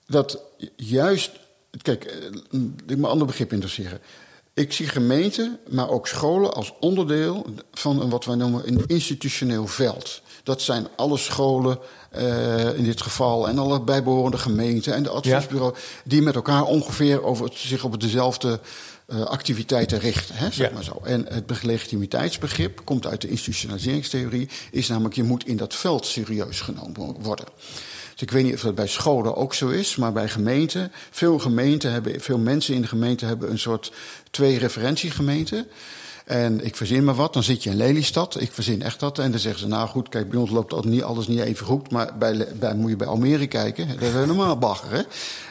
[0.07, 0.43] dat
[0.77, 1.31] juist,
[1.83, 4.01] kijk, eh, ik moet een ander begrip interesseren.
[4.55, 9.67] ik zie gemeenten, maar ook scholen als onderdeel van een, wat wij noemen een institutioneel
[9.67, 10.23] veld.
[10.43, 11.79] Dat zijn alle scholen
[12.17, 15.75] uh, in dit geval en alle bijbehorende gemeenten en de adviesbureau,
[16.05, 18.61] die met elkaar ongeveer over het, zich op dezelfde
[19.07, 20.35] uh, activiteiten richten.
[20.35, 20.75] Hè, zeg ja.
[20.75, 21.01] maar zo.
[21.05, 26.61] En het legitimiteitsbegrip komt uit de institutionaliseringstheorie, is namelijk je moet in dat veld serieus
[26.61, 27.47] genomen worden.
[28.23, 31.93] Ik weet niet of dat bij scholen ook zo is, maar bij gemeenten, veel gemeenten
[31.93, 33.93] hebben, veel mensen in de gemeente hebben een soort
[34.31, 35.67] twee referentiegemeenten.
[36.25, 38.41] En ik verzin me wat, dan zit je in Lelystad.
[38.41, 39.19] Ik verzin echt dat.
[39.19, 41.67] En dan zeggen ze, nou goed, kijk, bij ons loopt alles niet, alles niet even
[41.67, 41.91] goed.
[41.91, 43.89] Maar bij, bij, moet je bij Almere kijken.
[43.89, 45.03] Dat is helemaal bagger, hè?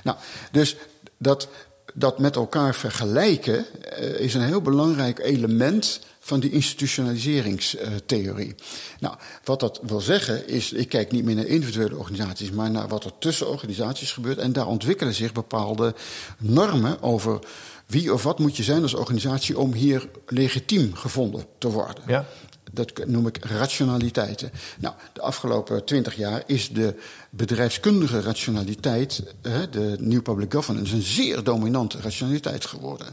[0.03, 0.17] Nou,
[0.51, 0.75] dus
[1.17, 1.47] dat,
[1.93, 3.65] dat met elkaar vergelijken
[3.99, 5.99] uh, is een heel belangrijk element
[6.31, 8.55] van die institutionaliseringstheorie.
[8.99, 12.87] Nou, wat dat wil zeggen is, ik kijk niet meer naar individuele organisaties, maar naar
[12.87, 14.37] wat er tussen organisaties gebeurt.
[14.37, 15.95] En daar ontwikkelen zich bepaalde
[16.37, 17.39] normen over
[17.85, 22.03] wie of wat moet je zijn als organisatie om hier legitiem gevonden te worden.
[22.07, 22.25] Ja.
[22.73, 24.51] Dat noem ik rationaliteiten.
[24.79, 26.95] Nou, de afgelopen twintig jaar is de
[27.29, 29.23] bedrijfskundige rationaliteit,
[29.71, 33.07] de New Public Governance, een zeer dominante rationaliteit geworden.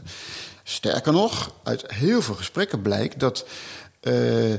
[0.69, 3.45] Sterker nog, uit heel veel gesprekken blijkt dat
[4.01, 4.53] uh,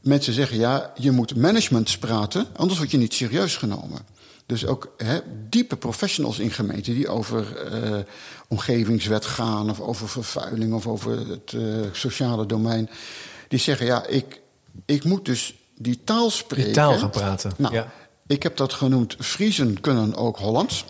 [0.00, 4.00] mensen zeggen: ja, je moet management praten, anders word je niet serieus genomen.
[4.46, 7.98] Dus ook hè, diepe professionals in gemeenten die over uh,
[8.48, 12.90] omgevingswet gaan, of over vervuiling, of over het uh, sociale domein.
[13.48, 14.40] Die zeggen: ja, ik,
[14.86, 16.64] ik moet dus die taal spreken.
[16.64, 17.52] Die taal gaan praten.
[17.56, 17.92] Nou, ja.
[18.26, 19.16] Ik heb dat genoemd.
[19.18, 20.84] Friezen kunnen ook Hollands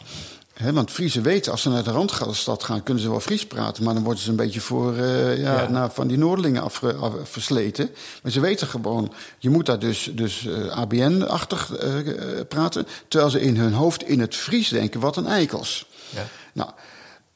[0.58, 3.84] want Friese weten, als ze naar de Randstad gaan, kunnen ze wel Fries praten.
[3.84, 6.82] Maar dan worden ze een beetje voor, uh, ja, van die Noordelingen af,
[7.22, 7.90] versleten.
[8.22, 12.86] Maar ze weten gewoon, je moet daar dus, dus uh, ABN-achtig uh, praten.
[13.08, 15.86] Terwijl ze in hun hoofd in het Fries denken, wat een eikels.
[16.10, 16.26] Ja.
[16.52, 16.70] Nou,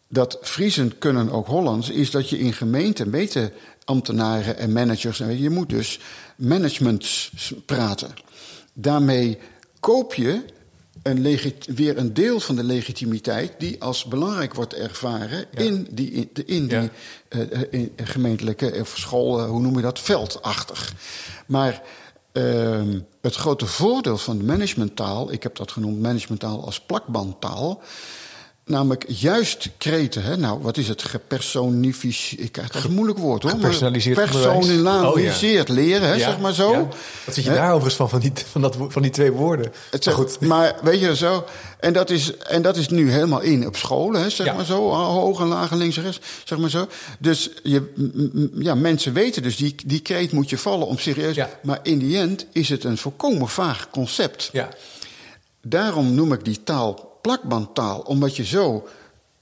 [0.09, 3.53] dat Friesen kunnen ook Hollands, is dat je in gemeenten weten
[3.85, 5.19] ambtenaren en managers.
[5.19, 6.01] Je moet dus
[6.37, 7.31] management
[7.67, 8.15] praten.
[8.73, 9.39] Daarmee
[9.81, 10.45] koop je
[11.03, 16.31] een weer een deel van de legitimiteit die als belangrijk wordt ervaren in die, in,
[16.47, 16.91] in die
[17.29, 20.93] uh, in gemeentelijke of school, hoe noem je dat, veldachtig.
[21.47, 21.83] Maar
[22.33, 22.81] uh,
[23.21, 27.83] het grote voordeel van de managementtaal, ik heb dat genoemd managementtaal als plakbandtaal,
[28.65, 30.23] Namelijk juist kreten.
[30.23, 30.37] Hè?
[30.37, 31.03] Nou, wat is het?
[31.03, 32.55] Gepersonificeerd.
[32.55, 33.51] Dat is een moeilijk woord hoor.
[33.51, 36.73] Gepersonaliseerd Personaliseerd oh, leren, hè, ja, zeg maar zo.
[36.73, 36.79] Ja.
[37.25, 39.73] Wat vind je daar overigens van, van die, van, dat, van die twee woorden?
[39.91, 40.41] Het, maar, goed.
[40.41, 41.45] maar weet je zo.
[41.81, 44.91] En dat is, en dat is nu helemaal in op scholen, hè, zeg maar zo.
[44.91, 46.89] Hoog en laag en links en rechts, zeg maar zo.
[47.19, 47.93] Dus je,
[48.55, 51.37] ja, mensen weten dus, die, die kreet moet je vallen om serieus.
[51.63, 54.49] Maar in die end is het een volkomen vaag concept.
[54.53, 54.69] Ja.
[55.63, 58.89] Daarom noem ik die taal plakbandtaal, omdat je zo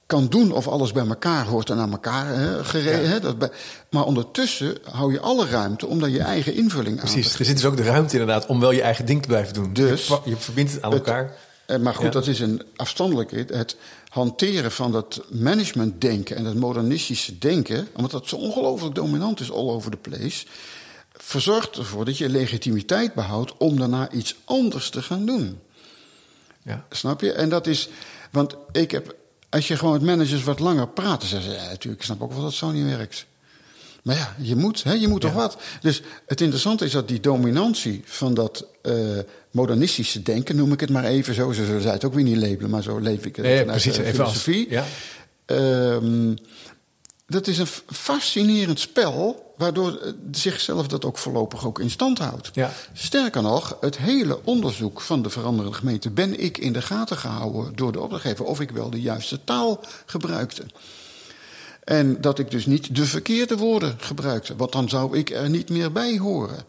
[0.06, 3.08] kan doen of alles bij elkaar hoort en aan elkaar hè, gereden.
[3.08, 3.52] Hè, dat
[3.90, 7.56] maar ondertussen hou je alle ruimte om daar je eigen invulling aan Precies, er zit
[7.56, 9.72] dus ook de ruimte inderdaad om wel je eigen ding te blijven doen.
[9.72, 11.36] Dus, je, je verbindt het aan elkaar.
[11.66, 13.48] Eh, maar goed, dat is een afstandelijkheid.
[13.48, 13.76] Het
[14.08, 17.88] hanteren van dat managementdenken en dat modernistische denken...
[17.94, 20.46] omdat dat zo ongelooflijk dominant is all over the place...
[21.12, 25.60] verzorgt ervoor dat je legitimiteit behoudt om daarna iets anders te gaan doen.
[26.62, 26.84] Ja.
[26.90, 27.32] Snap je?
[27.32, 27.88] En dat is.
[28.30, 29.18] Want ik heb.
[29.48, 32.22] Als je gewoon met managers wat langer praat, dan zeggen ze: ja, natuurlijk, ik snap
[32.22, 33.26] ook wel dat het zo niet werkt.
[34.02, 35.56] Maar ja, je moet, hè, je moet toch wat.
[35.80, 39.18] Dus het interessante is dat die dominantie van dat uh,
[39.50, 41.52] modernistische denken, noem ik het maar even zo.
[41.52, 43.96] Ze zullen het ook weer niet labelen, maar zo leef ik het ja, vanuit precies,
[43.96, 44.70] de filosofie.
[44.70, 44.84] ja.
[45.46, 46.36] Um,
[47.30, 52.50] dat is een fascinerend spel waardoor zichzelf dat ook voorlopig ook in stand houdt.
[52.52, 52.72] Ja.
[52.92, 57.76] Sterker nog, het hele onderzoek van de veranderende gemeente ben ik in de gaten gehouden
[57.76, 60.62] door de opdrachtgever of ik wel de juiste taal gebruikte.
[61.84, 65.70] En dat ik dus niet de verkeerde woorden gebruikte, want dan zou ik er niet
[65.70, 66.64] meer bij horen.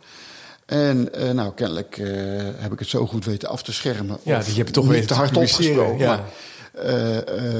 [0.65, 2.07] En uh, nou, kennelijk uh,
[2.55, 4.17] heb ik het zo goed weten af te schermen.
[4.23, 5.97] Ja, of je hebt het toch weer te hard opgesproken.
[5.97, 6.07] Ja.
[6.07, 6.25] Maar,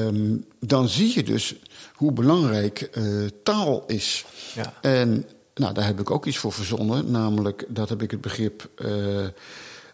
[0.06, 1.54] um, dan zie je dus
[2.02, 2.90] hoe belangrijk
[3.42, 4.24] taal is.
[4.54, 4.74] Ja.
[4.80, 7.10] En nou, daar heb ik ook iets voor verzonnen.
[7.10, 8.88] Namelijk, dat heb ik het begrip uh,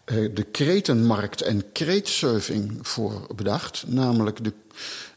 [0.05, 3.83] de kretenmarkt en kreetsurfing voor bedacht.
[3.87, 4.53] Namelijk, de,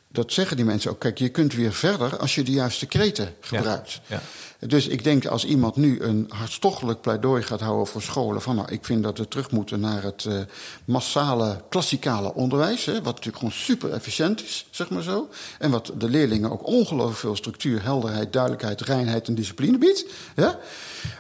[0.09, 0.99] dat zeggen die mensen ook.
[0.99, 4.01] Kijk, je kunt weer verder als je de juiste kreten gebruikt.
[4.07, 4.23] Ja.
[4.67, 8.43] Dus ik denk als iemand nu een hartstochtelijk pleidooi gaat houden voor scholen.
[8.43, 10.41] van nou, ik vind dat we terug moeten naar het uh,
[10.85, 12.85] massale, klassikale onderwijs.
[12.85, 15.29] Hè, wat natuurlijk gewoon super efficiënt is, zeg maar zo.
[15.59, 20.07] En wat de leerlingen ook ongelooflijk veel structuur, helderheid, duidelijkheid, reinheid en discipline biedt.
[20.37, 20.59] Ja?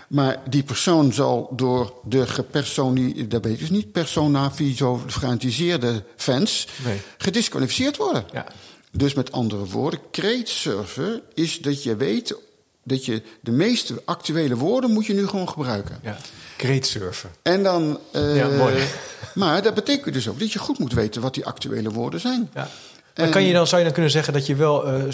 [0.09, 7.01] Maar die persoon zal door de gepersoniseerde, dat weet ik dus niet, personaliseerde fans nee.
[7.18, 8.24] gedisqualificeerd worden.
[8.32, 8.47] Ja.
[8.93, 12.36] Dus met andere woorden, kreetsurfen is dat je weet
[12.82, 15.98] dat je de meest actuele woorden moet je nu gewoon gebruiken.
[16.02, 16.16] Ja,
[16.56, 17.30] kreetsurfen.
[17.42, 17.98] En dan...
[18.12, 18.74] Uh, ja, mooi.
[19.34, 22.50] Maar dat betekent dus ook dat je goed moet weten wat die actuele woorden zijn.
[22.54, 22.68] Ja.
[23.16, 25.04] Maar kan je dan, zou je dan kunnen zeggen dat je wel, uh,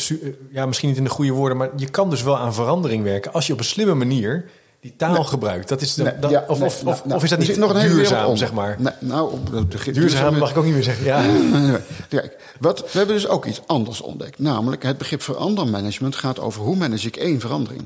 [0.50, 3.32] ja, misschien niet in de goede woorden, maar je kan dus wel aan verandering werken
[3.32, 4.50] als je op een slimme manier
[4.80, 5.68] die taal gebruikt.
[5.68, 8.36] Dat is de, dat, ja, of, of, of, of, is dat niet nog een duurzaam,
[8.36, 8.76] zeg maar?
[9.00, 11.04] nou, de, duurzaam mag ik ook niet meer zeggen.
[11.04, 11.24] Ja.
[12.08, 14.38] Kijk, wat, we hebben dus ook iets anders ontdekt.
[14.38, 17.82] Namelijk, het begrip verandermanagement gaat over hoe manage ik één verandering.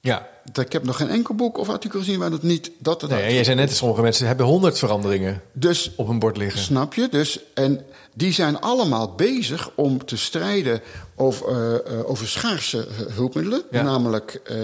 [0.00, 0.28] Ja.
[0.54, 2.70] Ik heb nog geen enkel boek of artikel gezien waar dat niet...
[2.78, 6.36] Dat het nee, jij zei net, sommige mensen hebben honderd veranderingen dus, op een bord
[6.36, 6.60] liggen.
[6.60, 7.08] Snap je?
[7.10, 7.80] Dus, en
[8.14, 10.80] die zijn allemaal bezig om te strijden
[11.16, 13.62] over, uh, over schaarse hulpmiddelen.
[13.70, 14.56] Namelijk uh,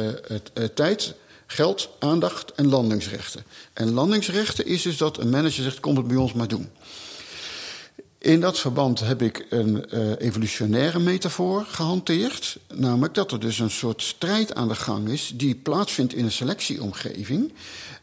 [0.55, 1.15] het, tijd,
[1.55, 3.45] geld, aandacht en landingsrechten.
[3.73, 6.71] En landingsrechten is dus dat een manager zegt: kom het bij ons maar doen.
[8.19, 12.59] In dat verband heb ik een uh, evolutionaire metafoor gehanteerd.
[12.75, 16.33] Namelijk dat er dus een soort strijd aan de gang is die plaatsvindt in een
[16.33, 17.53] selectieomgeving.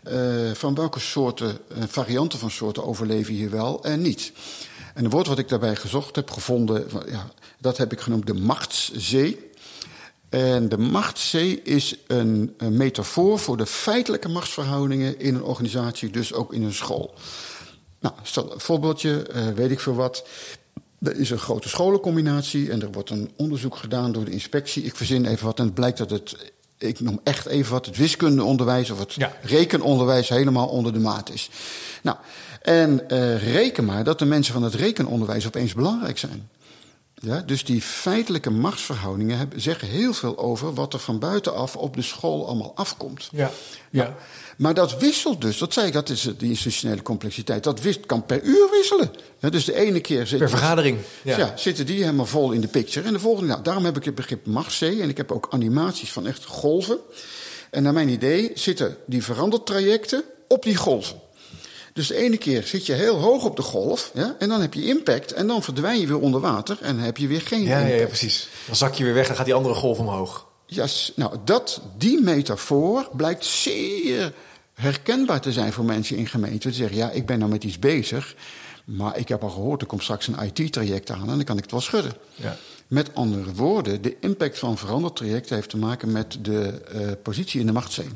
[0.07, 4.31] Uh, van welke soorten, uh, varianten van soorten overleven hier wel en niet.
[4.93, 8.33] En het woord wat ik daarbij gezocht heb, gevonden, ja, dat heb ik genoemd de
[8.33, 9.50] machtszee.
[10.31, 16.33] En de machtszee is een, een, metafoor voor de feitelijke machtsverhoudingen in een organisatie, dus
[16.33, 17.13] ook in een school.
[17.99, 20.27] Nou, stel een voorbeeldje, uh, weet ik veel wat.
[20.99, 24.83] Er is een grote scholencombinatie en er wordt een onderzoek gedaan door de inspectie.
[24.83, 26.35] Ik verzin even wat en het blijkt dat het,
[26.77, 31.49] ik noem echt even wat, het wiskundeonderwijs of het rekenonderwijs helemaal onder de maat is.
[32.03, 32.17] Nou,
[32.61, 36.49] en uh, reken maar dat de mensen van het rekenonderwijs opeens belangrijk zijn.
[37.23, 41.95] Ja, dus die feitelijke machtsverhoudingen hebben, zeggen heel veel over wat er van buitenaf op
[41.95, 43.29] de school allemaal afkomt.
[43.31, 43.51] Ja,
[43.89, 44.03] ja.
[44.03, 44.13] Nou,
[44.57, 47.63] maar dat wisselt dus, dat zei ik, dat is de institutionele complexiteit.
[47.63, 49.11] Dat wist, kan per uur wisselen.
[49.39, 50.49] Ja, dus de ene keer zitten.
[50.49, 50.97] Per vergadering.
[51.23, 51.53] Ja.
[51.55, 53.07] zitten die helemaal vol in de picture.
[53.07, 55.01] En de volgende, nou, daarom heb ik het begrip machtszee.
[55.01, 56.99] En ik heb ook animaties van echt golven.
[57.69, 61.20] En naar mijn idee zitten die verandertrajecten op die golven.
[61.93, 64.73] Dus de ene keer zit je heel hoog op de golf ja, en dan heb
[64.73, 67.63] je impact en dan verdwijn je weer onder water en dan heb je weer geen
[67.63, 67.99] ja, impact.
[67.99, 68.47] Ja, precies.
[68.65, 70.49] Dan zak je weer weg en gaat die andere golf omhoog.
[70.65, 74.33] Ja, nou, dat, die metafoor blijkt zeer
[74.73, 76.69] herkenbaar te zijn voor mensen in gemeenten.
[76.69, 78.35] Die zeggen, ja, ik ben nou met iets bezig,
[78.85, 81.63] maar ik heb al gehoord, er komt straks een IT-traject aan en dan kan ik
[81.63, 82.13] het wel schudden.
[82.35, 82.57] Ja.
[82.87, 87.65] Met andere woorden, de impact van verandertrajecten heeft te maken met de uh, positie in
[87.65, 88.09] de machtszee.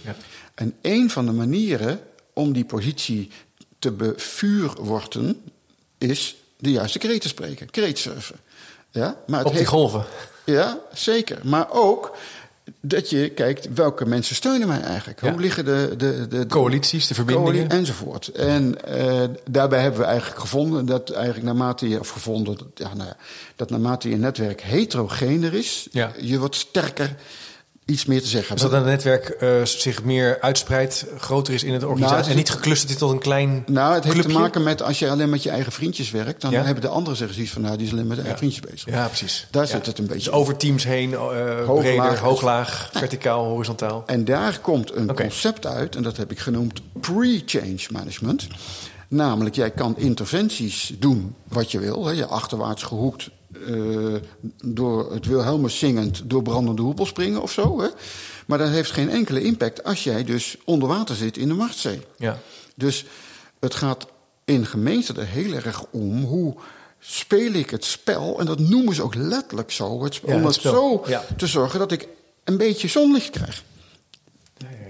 [0.00, 0.16] Ja.
[0.54, 2.00] En een van de manieren
[2.32, 3.30] om die positie
[3.78, 5.42] te bevuurworten,
[5.98, 7.70] is de juiste kreet te spreken.
[7.70, 8.36] Kreetsurfen.
[8.90, 10.04] Ja, maar het Op die golven.
[10.44, 11.38] Ja, zeker.
[11.42, 12.16] Maar ook
[12.80, 15.20] dat je kijkt welke mensen steunen mij eigenlijk.
[15.20, 18.28] Hoe liggen de, de, de, coalities, de verbindingen enzovoort.
[18.28, 22.94] En uh, daarbij hebben we eigenlijk gevonden dat eigenlijk naarmate je of gevonden dat, ja,
[22.94, 23.16] nou ja,
[23.56, 26.12] dat naarmate je netwerk heterogener is, ja.
[26.20, 27.16] je wat sterker
[27.84, 28.54] iets meer te zeggen.
[28.54, 32.36] Dus dat een netwerk uh, zich meer uitspreidt, groter is in het organisatie nou, en
[32.36, 35.30] niet geclusterd is tot een klein Nou, het heeft te maken met als je alleen
[35.30, 37.92] met je eigen vriendjes werkt, dan hebben de anderen zeggen zoiets van, nou, die is
[37.92, 38.88] alleen met de eigen vriendjes bezig.
[38.88, 39.46] Ja, precies.
[39.50, 40.30] Daar zit het een beetje.
[40.30, 41.18] Dus over teams heen, uh,
[41.66, 44.02] hooglaag, breder, hooglaag, verticaal, horizontaal.
[44.06, 48.46] En daar komt een concept uit, en dat heb ik genoemd pre-change management.
[49.08, 52.06] Namelijk, jij kan interventies doen wat je wil.
[52.06, 53.30] Hè, je achterwaarts gehoekt
[53.66, 54.14] uh,
[54.64, 57.80] door het Wilhelmus zingend door brandende hoepel springen of zo.
[57.80, 57.88] Hè?
[58.46, 62.00] Maar dat heeft geen enkele impact als jij dus onder water zit in de Marktzee.
[62.16, 62.38] Ja.
[62.74, 63.04] Dus
[63.60, 64.06] het gaat
[64.44, 66.54] in gemeenten er heel erg om hoe
[66.98, 68.40] speel ik het spel.
[68.40, 70.04] En dat noemen ze ook letterlijk zo.
[70.04, 71.04] Het om het, zo
[71.36, 72.08] te zorgen dat ik
[72.44, 73.62] een beetje zonlicht krijg.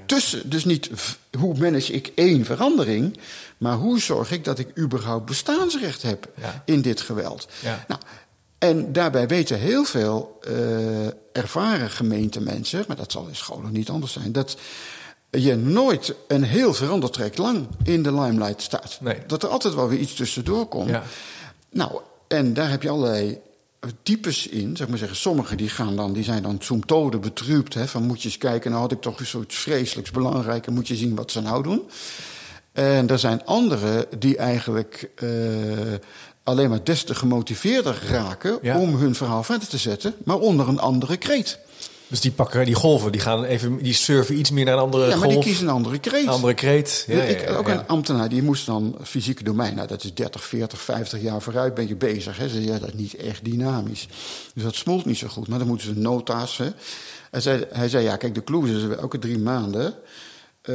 [0.07, 0.91] Tussen, dus niet
[1.39, 3.19] hoe manage ik één verandering,
[3.59, 6.29] maar hoe zorg ik dat ik überhaupt bestaansrecht heb
[6.65, 7.49] in dit geweld.
[7.89, 8.01] Nou,
[8.63, 14.13] en daarbij weten heel veel uh, ervaren gemeentemensen, maar dat zal in scholen niet anders
[14.13, 14.57] zijn, dat
[15.31, 18.99] je nooit een heel veranderd traject lang in de limelight staat.
[19.01, 19.19] Nee.
[19.27, 20.89] Dat er altijd wel weer iets tussendoor komt.
[20.89, 21.03] Ja.
[21.71, 23.39] Nou, en daar heb je allerlei
[24.03, 25.17] types in, zeg maar zeggen.
[25.17, 28.71] Sommigen die gaan dan, die zijn dan zoomtode betrupt, hè, van moet je eens kijken,
[28.71, 31.83] nou had ik toch zoiets vreselijks belangrijks, moet je zien wat ze nou doen.
[32.73, 35.31] En er zijn anderen die eigenlijk uh,
[36.43, 40.79] alleen maar des te gemotiveerder raken om hun verhaal verder te zetten, maar onder een
[40.79, 41.59] andere kreet.
[42.13, 45.03] Dus die pakken die golven, die gaan even, die surfen iets meer naar een andere
[45.03, 45.33] Ja, maar golf.
[45.33, 46.23] die kiezen een andere kreet.
[46.23, 47.05] Een andere kreet.
[47.09, 49.75] Ja, ik, ook een ambtenaar die moest dan fysieke domein.
[49.75, 52.37] Nou, dat is 30, 40, 50 jaar vooruit ben je bezig.
[52.37, 52.49] Hè.
[52.49, 54.09] Ze ja, dat is niet echt dynamisch.
[54.55, 55.49] Dus dat smolt niet zo goed.
[55.49, 56.57] Maar dan moeten ze nota's.
[56.57, 56.69] Hè.
[57.31, 59.95] Hij, zei, hij zei, ja, kijk, de clue is elke drie maanden.
[60.63, 60.75] Eh,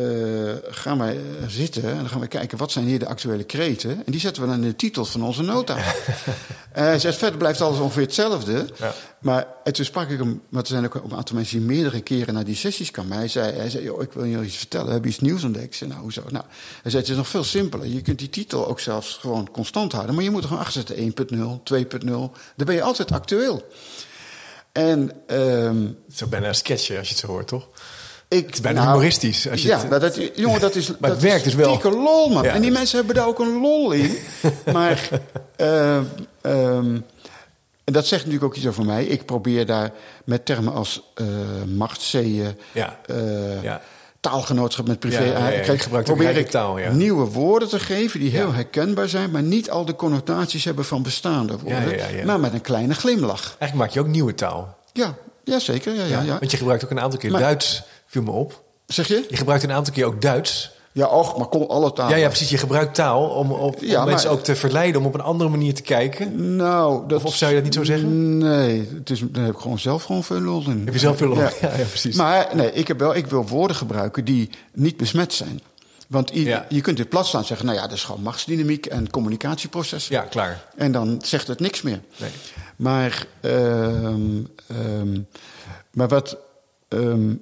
[0.69, 3.91] gaan wij eh, zitten en dan gaan we kijken wat zijn hier de actuele kreten.
[4.05, 5.77] En die zetten we dan in de titel van onze nota.
[6.71, 8.69] En hij zegt, verder blijft alles ongeveer hetzelfde.
[8.77, 8.93] Ja.
[9.19, 12.01] Maar en toen sprak ik hem, want er zijn ook een aantal mensen die meerdere
[12.01, 13.17] keren naar die sessies kwamen.
[13.17, 15.65] Hij zei, hij zei joh, ik wil je iets vertellen, we hebben iets nieuws ontdekt.
[15.65, 16.21] Ik zei, nou, hoezo?
[16.29, 16.45] Nou,
[16.81, 17.87] hij zei, het is nog veel simpeler.
[17.87, 20.15] Je kunt die titel ook zelfs gewoon constant houden.
[20.15, 22.05] Maar je moet er gewoon achter zetten, 1.0, 2.0.
[22.05, 23.67] Dan ben je altijd actueel.
[24.71, 27.67] En ehm, Het is ook bijna een sketchje als je het zo hoort, toch?
[28.27, 29.49] Ik, Het is bijna humoristisch.
[29.49, 30.87] Als je ja, het- maar dat, jongen, dat is.
[30.87, 31.71] Maar dat het werkt is dus wel.
[31.71, 32.43] dikke lol, man.
[32.43, 32.53] Ja.
[32.53, 34.17] En die mensen hebben daar ook een lol in.
[34.73, 35.09] maar.
[35.55, 36.03] ehm,
[36.41, 36.97] ehm,
[37.83, 39.05] en dat zegt natuurlijk ook iets over mij.
[39.05, 39.91] Ik probeer daar
[40.25, 41.25] met termen als eh
[41.75, 42.99] machtszeeën, Ja.
[43.05, 43.81] eh, Ja.
[44.19, 45.23] taalgenootschap met privé.
[45.23, 49.41] Ja, gebruikt ook probeer ik taal, nieuwe woorden te geven die heel herkenbaar zijn, maar
[49.43, 52.25] niet al de connotaties hebben van bestaande woorden.
[52.25, 53.43] Maar met een kleine glimlach.
[53.59, 54.77] Eigenlijk maak je ook nieuwe taal.
[54.93, 55.93] Ja, ja zeker.
[55.93, 56.37] Ja, ja, ja.
[56.39, 58.63] Want je gebruikt ook een aantal keer Maar- Duits, viel me op.
[58.85, 59.25] Zeg je?
[59.29, 60.75] Je gebruikt een aantal keer ook Duits.
[60.91, 62.11] Ja, och, maar kon alle talen.
[62.15, 62.49] Ja, ja, precies.
[62.49, 65.49] Je gebruikt taal om, op, om Ja, mensen ook te verleiden om op een andere
[65.49, 66.55] manier te kijken.
[66.55, 68.37] Nou, dat Of zou je dat niet zo zeggen?
[68.37, 70.81] Nee, het is, daar heb ik gewoon zelf gewoon veel lol in.
[70.85, 71.37] Heb je zelf veel lol?
[71.37, 72.15] Ja, ja, precies.
[72.15, 75.61] Maar nee, ik, heb wel, ik wil woorden gebruiken die niet besmet zijn.
[76.07, 76.65] Want i- Ja.
[76.69, 80.15] je kunt in plaats staan zeggen, nou ja, dat is gewoon machtsdynamiek en communicatieprocessen.
[80.15, 80.65] Ja, klaar.
[80.75, 82.01] En dan zegt het niks meer.
[82.17, 82.29] Nee.
[82.75, 85.19] Maar, ehm, ehm,
[85.91, 86.37] maar wat.
[86.87, 87.33] ehm,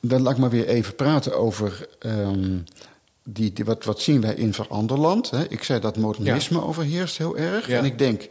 [0.00, 1.88] dan laat ik maar weer even praten over.
[1.98, 2.58] ehm,
[3.24, 5.30] die, die, wat, wat zien wij in veranderland?
[5.30, 5.44] Hè?
[5.48, 7.66] Ik zei dat modernisme overheerst heel erg.
[7.66, 7.78] Ja.
[7.78, 8.26] En ik denk,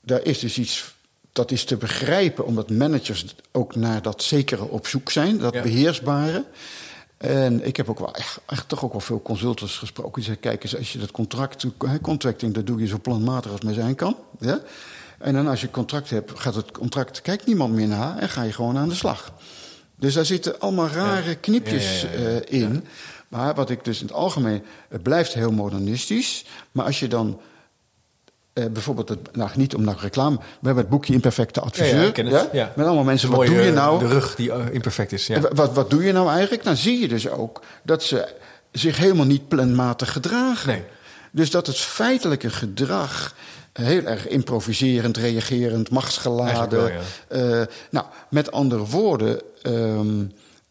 [0.00, 0.94] daar is dus iets.
[1.32, 5.62] Dat is te begrijpen, omdat managers ook naar dat zekere op zoek zijn, dat Ja.
[5.62, 6.44] beheersbare.
[7.16, 10.12] En ik heb ook wel echt, echt toch ook wel veel consultants gesproken.
[10.14, 11.66] Die zeggen: kijk eens, als je dat contract,
[12.02, 14.16] contracting, dat doe je zo planmatig als maar zijn kan.
[14.40, 14.60] Ja?
[15.18, 18.42] En dan als je contract hebt, gaat het contract, kijkt niemand meer naar en ga
[18.42, 19.32] je gewoon aan de slag.
[19.96, 22.84] Dus daar zitten allemaal rare knipjes eh, in.
[23.28, 26.44] Maar wat ik dus in het algemeen, het blijft heel modernistisch.
[26.72, 27.40] Maar als je dan
[28.52, 32.26] eh, bijvoorbeeld, het, nou, niet om nou reclame, we hebben het boekje Imperfecte Adviseur.
[32.28, 32.72] Ja, ja.
[32.76, 33.98] Met allemaal mensen, wat doe je nou?
[33.98, 35.30] De rug die eh, imperfect is.
[35.52, 36.64] Wat, wat doe je nou eigenlijk?
[36.64, 38.34] Dan zie je dus ook dat ze
[38.72, 40.68] zich helemaal niet planmatig gedragen.
[40.68, 40.84] Nee.
[41.30, 43.34] Dus dat het feitelijke gedrag
[43.76, 46.92] heel erg improviserend, reagerend, machtsgeladen.
[47.28, 50.24] Eh, nou, met andere woorden, ehm,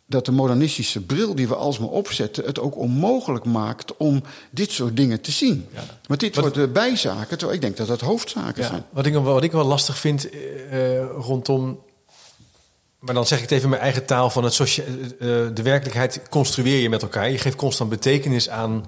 [0.07, 4.97] dat de modernistische bril die we alsmaar opzetten, het ook onmogelijk maakt om dit soort
[4.97, 5.67] dingen te zien.
[5.73, 5.83] Ja.
[6.07, 8.85] Want dit Wat- worden bijzaken, terwijl ik denk dat dat hoofdzaken Ja, zijn.
[8.89, 11.79] wat, ik, wel- wat ik wel lastig vind eh, rondom.
[12.99, 14.75] Maar dan zeg ik het even in mijn eigen taal: van het eh,
[15.53, 17.31] de werkelijkheid construeer je met elkaar.
[17.31, 18.85] Je geeft constant betekenis aan,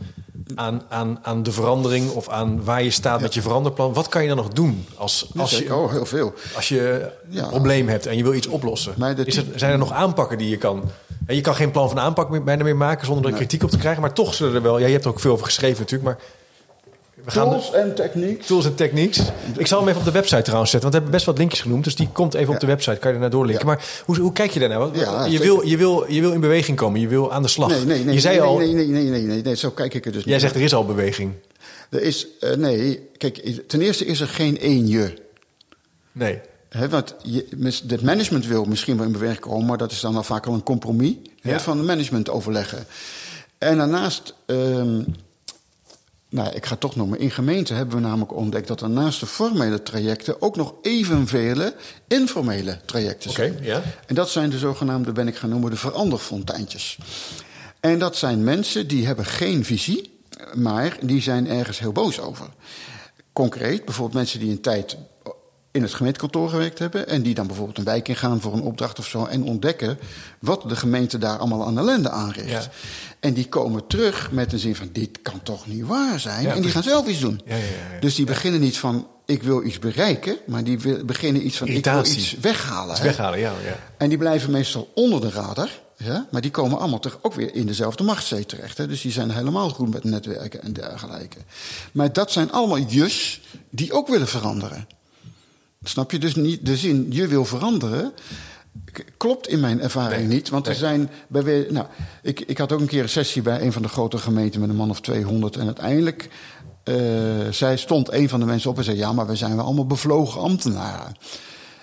[0.56, 3.94] aan, aan, aan de verandering of aan waar je staat met je veranderplan.
[3.94, 6.34] Wat kan je dan nog doen als, als, je, oh, heel veel.
[6.56, 8.94] als je een probleem hebt en je wil iets oplossen?
[9.28, 10.84] Is zijn er nog aanpakken die je kan?
[11.26, 13.70] En je kan geen plan van aanpak meer, bijna meer maken zonder er kritiek op
[13.70, 14.02] te krijgen.
[14.02, 14.80] Maar toch zullen er wel.
[14.80, 16.04] Ja, je hebt er ook veel over geschreven natuurlijk.
[16.04, 16.28] Maar
[17.28, 17.50] we gaan.
[17.50, 18.42] Tools en techniek.
[18.44, 19.22] Tools en techniques.
[19.58, 20.92] Ik zal hem even op de website trouwens zetten.
[20.92, 21.84] Want we hebben best wat linkjes genoemd.
[21.84, 22.98] Dus die komt even op de website.
[22.98, 23.66] Kan je ernaar doorlinken.
[23.66, 24.96] Maar hoe, hoe kijk je daarnaar?
[24.98, 27.00] Ja, je, wil, je, wil, je wil in beweging komen.
[27.00, 27.70] Je wil aan de slag.
[27.70, 28.14] Nee, nee, nee.
[28.14, 30.40] je zei al, nee, nee, nee, nee, nee, nee, zo kijk ik er dus jij
[30.40, 31.34] zegt er is al beweging.
[31.90, 35.14] Er is, eh, nee, kijk, ten eerste is er geen één je.
[36.12, 36.40] Nee.
[36.70, 37.16] Hè, want
[37.88, 40.54] het management wil misschien wel in beweging komen, maar dat is dan al vaak al
[40.54, 41.60] een compromis Ja.
[41.60, 42.86] van management overleggen.
[43.58, 45.02] En daarnaast, ehm,
[46.30, 49.26] nou, ik ga toch noemen, in gemeenten hebben we namelijk ontdekt dat er naast de
[49.26, 51.76] formele trajecten ook nog evenvele
[52.08, 53.58] informele trajecten Oké, zijn.
[53.62, 53.82] ja.
[54.06, 56.98] En dat zijn de zogenaamde, ben ik gaan noemen, de veranderfonteintjes.
[57.80, 60.20] En dat zijn mensen die hebben geen visie,
[60.54, 62.48] maar die zijn ergens heel boos over.
[63.34, 64.98] Concreet, bijvoorbeeld mensen die een tijd
[65.78, 67.08] in het gemeentekantoor gewerkt hebben...
[67.08, 69.26] en die dan bijvoorbeeld een wijk ingaan voor een opdracht of zo...
[69.26, 70.00] en ontdekken
[70.40, 72.50] wat de gemeente daar allemaal aan ellende aanricht.
[72.50, 72.70] Ja.
[73.20, 76.44] En die komen terug met een zin van, dit kan toch niet waar zijn?
[76.44, 77.42] Ja, en die gaan zelf iets doen.
[77.46, 78.00] Ja, ja, ja, ja.
[78.00, 80.38] Dus die beginnen niet van, ik wil iets bereiken...
[80.46, 83.04] maar die beginnen iets van, ik wil iets weghalen.
[83.04, 83.54] Weghalen, ja.
[83.66, 83.80] ja.
[83.98, 85.70] En die blijven meestal onder de radar.
[85.98, 86.28] Ja?
[86.32, 88.78] Maar die komen allemaal toch ook weer in dezelfde machtszee terecht.
[88.78, 88.88] Hè?
[88.88, 91.38] Dus die zijn helemaal goed met netwerken en dergelijke.
[91.92, 94.88] Maar dat zijn allemaal jus die ook willen veranderen.
[95.88, 96.20] Snap je?
[96.20, 98.14] Dus niet de zin je wil veranderen.
[99.18, 100.50] Klopt in mijn ervaring Nee, niet.
[100.50, 100.80] Want er nee.
[100.80, 101.86] zijn bij we- nou,
[102.22, 104.70] ik, ik had ook een keer een sessie bij een van de grote gemeenten met
[104.70, 105.56] een man of 200.
[105.56, 106.30] En uiteindelijk
[106.84, 106.96] eh,
[107.52, 109.86] zij stond een van de mensen op en zei: Ja, maar we zijn wel allemaal
[109.88, 111.16] bevlogen ambtenaren.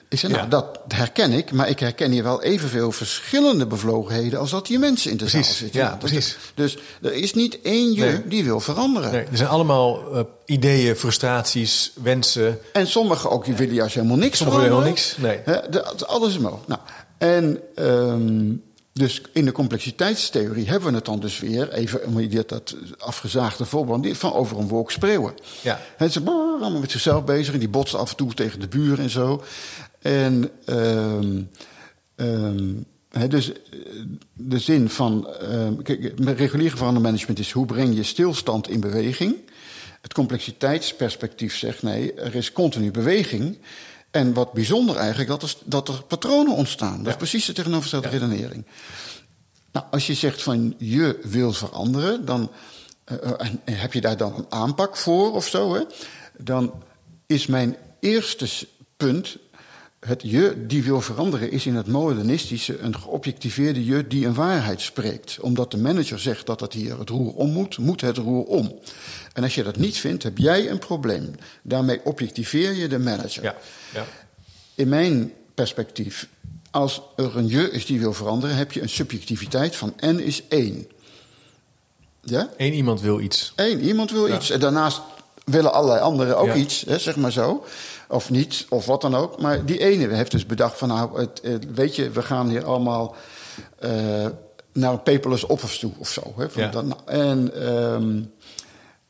[0.09, 0.51] Ik zei, nou, Ja.
[0.51, 5.11] dat herken ik, maar ik herken hier wel evenveel verschillende bevlogenheden als dat hier mensen
[5.11, 5.81] in de Precies, zaal zitten.
[5.81, 6.37] ja, dat- precies.
[6.55, 8.27] Dus er is niet één je Nee.
[8.29, 9.13] die wil veranderen.
[9.13, 12.59] Nee, er zijn allemaal eh, ideeën, frustraties, wensen.
[12.73, 15.17] En sommigen ook, die willen juist helemaal niks Sommigen willen veranderen.
[15.17, 15.71] helemaal niks, nee.
[15.71, 16.69] De- de- alles is mogelijk.
[16.69, 16.81] Nou,
[17.19, 18.53] en ehm,
[18.93, 23.65] dus in de complexiteitstheorie hebben we het dan dus weer, even om je dat afgezaagde
[23.65, 25.35] voorbeeld, die van over een wolk spreeuwen.
[25.61, 25.81] Ja.
[25.97, 28.69] Het is brrr, allemaal met zichzelf bezig en die botsen af en toe tegen de
[28.69, 29.43] buren en zo.
[30.05, 31.43] En ehm,
[32.15, 33.59] ehm, dus eh,
[34.33, 35.29] de zin van.
[35.29, 39.37] ehm, kijk, met regulier verandermanagement is hoe breng je stilstand in beweging.
[40.01, 43.59] Het complexiteitsperspectief zegt nee, er is continu beweging.
[44.11, 46.99] En wat bijzonder eigenlijk, dat er, dat er patronen ontstaan.
[46.99, 48.65] Dat is precies de tegenovergestelde redenering.
[49.73, 52.51] Nou, als je zegt van je wil veranderen, dan
[53.05, 55.83] eh, eh, en, heb je daar dan een aanpak voor of zo, hè?
[56.39, 56.83] dan
[57.27, 59.37] is mijn eerste punt.
[60.05, 64.81] Het je die wil veranderen is in het modernistische een geobjectiveerde je die een waarheid
[64.81, 65.39] spreekt.
[65.41, 68.79] Omdat de manager zegt dat het hier het roer om moet, moet het roer om.
[69.33, 71.31] En als je dat niet vindt, heb jij een probleem.
[71.63, 73.43] Daarmee objectiveer je de manager.
[73.43, 73.57] Ja,
[73.95, 74.05] ja.
[74.75, 76.29] In mijn perspectief,
[76.71, 80.43] als er een je is die wil veranderen, heb je een subjectiviteit van n is
[80.49, 80.87] 1.
[82.21, 82.49] Ja?
[82.57, 83.53] Eén iemand wil iets.
[83.57, 84.37] Eén, iemand wil Ja.
[84.37, 84.51] iets.
[84.51, 85.01] En daarnaast
[85.45, 87.65] willen allerlei anderen ook iets, hè, zeg maar zo.
[88.09, 89.41] Of niet, of wat dan ook.
[89.41, 90.89] Maar die ene heeft dus bedacht van...
[90.89, 91.41] nou, het,
[91.75, 93.15] weet je, we gaan hier allemaal
[93.79, 93.91] eh,
[94.73, 96.35] naar een paperless office toe of zo.
[96.37, 96.85] Hè, van Ja.
[97.05, 97.55] en...
[97.55, 98.23] ehm,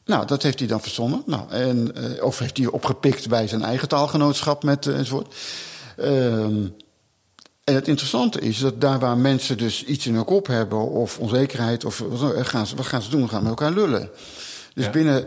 [0.04, 1.22] nou, dat heeft hij dan verzonnen.
[1.26, 5.34] Nou, en, eh, of heeft hij opgepikt bij zijn eigen taalgenootschap met eh, enzovoort.
[5.96, 6.66] Ehm,
[7.64, 11.18] en het interessante is dat daar waar mensen dus iets in hun kop hebben, of
[11.18, 13.22] onzekerheid, of wat, gaan ze, wat gaan ze doen?
[13.22, 14.10] Ze gaan met elkaar lullen.
[14.74, 14.90] Dus Ja.
[14.90, 15.24] binnen,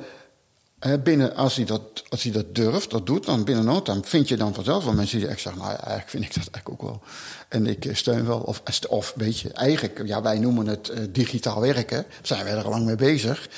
[1.03, 4.27] binnen als, hij dat, als hij dat durft, dat doet, dan binnen no time vind
[4.27, 6.69] je dan vanzelf wel mensen die echt zeggen: Nou ja, eigenlijk vind ik dat eigenlijk
[6.69, 7.01] ook wel.
[7.49, 11.03] En ik eh, steun wel, of, of weet je, eigenlijk, ja, wij noemen het eh,
[11.09, 13.49] digitaal werken, daar zijn wij er al lang mee bezig.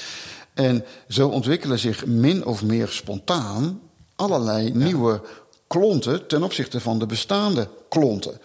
[0.54, 3.82] En zo ontwikkelen zich min of meer spontaan
[4.16, 5.22] allerlei nieuwe
[5.68, 8.40] klonten ten opzichte van de bestaande klonten.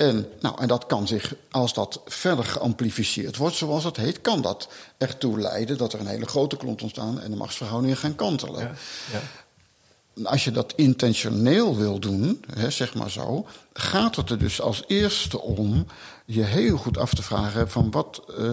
[0.00, 4.42] En, nou, en dat kan zich, als dat verder geamplificeerd wordt, zoals het heet, kan
[4.42, 8.60] dat ertoe leiden dat er een hele grote klont ontstaan en de machtsverhoudingen gaan kantelen.
[8.60, 8.72] Ja,
[9.12, 10.28] ja.
[10.30, 14.84] Als je dat intentioneel wil doen, hè, zeg maar zo, gaat het er dus als
[14.86, 15.86] eerste om
[16.24, 18.50] je heel goed af te vragen van wat, eh,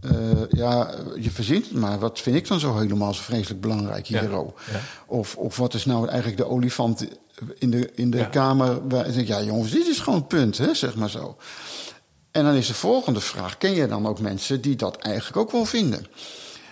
[0.00, 4.06] eh, ja, je verzint het maar, wat vind ik dan zo helemaal zo vreselijk belangrijk
[4.06, 4.30] hier?
[4.30, 4.44] ja.
[5.06, 7.06] Of, of wat is nou eigenlijk de olifant
[7.58, 8.24] in de, in de Ja.
[8.24, 8.88] kamer?
[8.88, 11.36] Waar, ik denk, ja jongens, dit is gewoon het punt, hè, zeg maar zo.
[12.30, 15.50] En dan is de volgende vraag: ken je dan ook mensen die dat eigenlijk ook
[15.50, 16.06] wel vinden?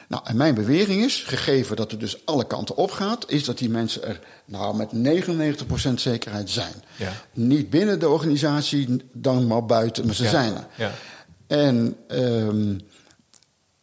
[0.09, 3.59] Nou, en mijn bewering is, gegeven dat het dus alle kanten op gaat, is dat
[3.59, 4.91] die mensen er nou met
[5.89, 6.73] 99% zekerheid zijn.
[6.97, 7.13] Ja.
[7.33, 10.67] Niet binnen de organisatie, dan maar buiten, maar ze Ja, zijn er.
[10.77, 10.93] ja.
[11.47, 12.79] En ehm,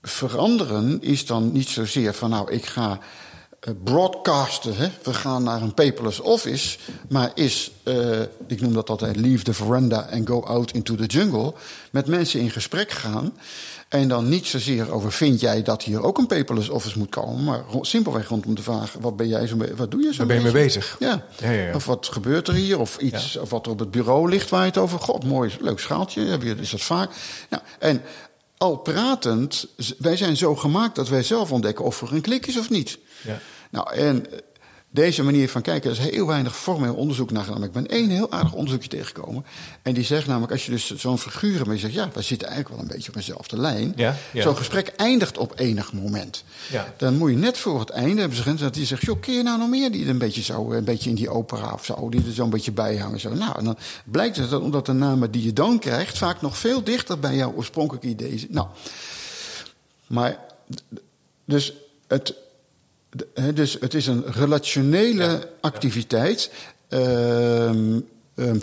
[0.02, 3.00] veranderen is dan niet zozeer van nou, ik ga
[3.84, 4.90] broadcasten, hè?
[5.04, 6.78] we gaan naar een paperless office,
[7.10, 11.06] maar is, eh, ik noem dat altijd leave the veranda and go out into the
[11.06, 11.54] jungle,
[11.92, 13.34] met mensen in gesprek gaan.
[13.90, 17.44] En dan niet zozeer over vind jij dat hier ook een paperless office moet komen,
[17.44, 20.18] maar simpelweg rondom de vraag: wat ben jij zo, wat doe je zo?
[20.18, 20.96] Waar ben je mee bezig?
[21.00, 21.26] Ja.
[21.38, 21.76] Ja, ja, ja.
[21.76, 22.80] Of wat gebeurt er hier?
[22.80, 25.00] Of iets of wat er op het bureau ligt waar je het over.
[25.00, 26.26] God, mooi, leuk schaaltje.
[26.26, 27.12] Heb je, is dat vaak?
[27.50, 28.02] Nou, en
[28.62, 32.58] al pratend, wij zijn zo gemaakt dat wij zelf ontdekken of er een klik is
[32.58, 32.98] of niet.
[33.24, 33.40] Ja.
[33.70, 34.40] Nou, en eh,
[34.94, 37.64] deze manier van kijken, er is heel weinig formeel onderzoek naar gedaan.
[37.64, 39.46] Ik ben één heel aardig onderzoekje tegengekomen.
[39.82, 42.24] En die zegt namelijk, als je dus zo'n figuur hebt, en je zegt, ja, wij
[42.24, 43.94] zitten eigenlijk wel een beetje op dezelfde lijn.
[43.96, 44.42] Ja, ja.
[44.42, 46.44] Zo'n gesprek eindigt op enig moment.
[46.72, 46.94] Ja.
[46.98, 49.44] Dan moet je net voor het einde hebben ze gezegd dat die zegt: joh, je
[49.44, 52.10] nou nog meer die er een beetje zo, een beetje in die opera of zo,
[52.10, 53.20] die er zo'n beetje bij hangen.
[53.20, 53.34] Zo.
[53.34, 56.58] Nou, en dan blijkt het dat omdat de namen die je dan krijgt vaak nog
[56.58, 58.56] veel dichter bij jouw oorspronkelijke idee zitten.
[58.56, 58.68] Nou,
[60.08, 60.38] maar
[61.46, 61.74] dus
[62.08, 62.34] het,
[63.54, 66.52] dus het is een relationele activiteit.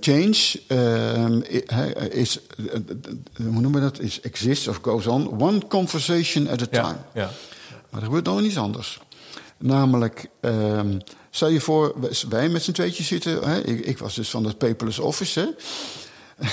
[0.00, 0.60] Change
[2.10, 2.40] is,
[3.36, 4.00] hoe noemen we dat?
[4.00, 5.40] Is exists of goes on.
[5.40, 6.98] One conversation at a time.
[7.14, 7.30] Ja.
[7.90, 9.00] Maar er gebeurt nog iets anders.
[9.58, 10.98] Namelijk, ehm,
[11.30, 11.94] stel je voor,
[12.28, 13.48] wij met z'n tweetjes zitten.
[13.48, 13.60] Hè?
[13.60, 15.40] Ik, ik was dus van het paperless office.
[15.40, 15.46] Hè?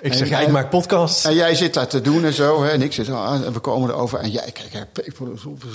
[0.00, 1.24] Ik zeg, ja, ik maak podcasts.
[1.24, 2.62] En jij zit daar te doen en zo.
[2.62, 2.70] Hè?
[2.70, 4.18] En ik zit, ah, we komen erover.
[4.18, 5.18] En jij, kijk, kijk,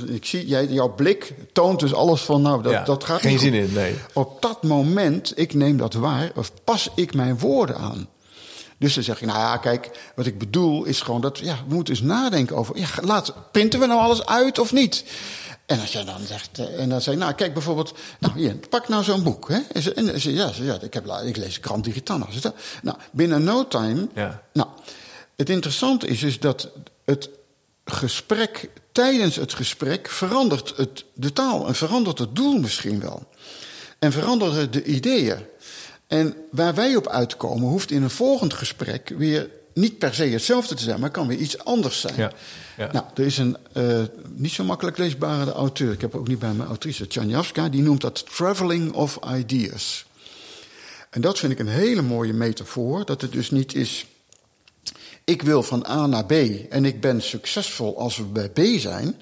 [0.08, 3.32] ik zie, jij, jouw blik toont dus alles van, nou, dat, Ja, dat gaat geen
[3.32, 3.62] niet zin goed.
[3.62, 3.96] in, nee.
[4.14, 8.08] Op dat moment, ik neem dat waar, of pas ik mijn woorden aan.
[8.78, 11.74] Dus dan zeg je, nou ja, kijk, wat ik bedoel is gewoon dat, ja, we
[11.74, 15.04] moeten eens nadenken over, ja, laat, printen we nou alles uit of niet?
[15.72, 18.55] En als jij dan zegt, eh, en dan zeg je, nou kijk bijvoorbeeld, nou hier,
[18.69, 19.47] pak nou zo'n boek.
[19.49, 19.59] Hè?
[19.72, 22.28] En ze, en ja, ja, ik, heb, ik lees Krant Digitana.
[22.82, 24.07] Nou, binnen no time.
[24.13, 24.43] Ja.
[24.53, 24.69] Nou,
[25.36, 26.69] het interessante is dus dat
[27.05, 27.30] het
[27.86, 33.28] gesprek, tijdens het gesprek, verandert het, de taal en verandert het doel misschien wel.
[33.99, 35.45] En veranderen de ideeën.
[36.07, 40.76] En waar wij op uitkomen, hoeft in een volgend gesprek weer niet per se hetzelfde
[40.76, 42.15] te zijn, maar kan weer iets anders zijn.
[42.15, 42.32] Ja,
[42.78, 42.91] ja.
[42.91, 44.01] Nou, er is een eh,
[44.36, 48.01] niet zo makkelijk leesbare auteur, ik heb ook niet bij mijn autrice, Tjanjavska, die noemt
[48.01, 50.05] dat traveling of ideas.
[51.09, 54.05] En dat vind ik een hele mooie metafoor, dat het dus niet is,
[55.24, 56.32] ik wil van A naar B
[56.69, 59.22] en ik ben succesvol als we bij B zijn.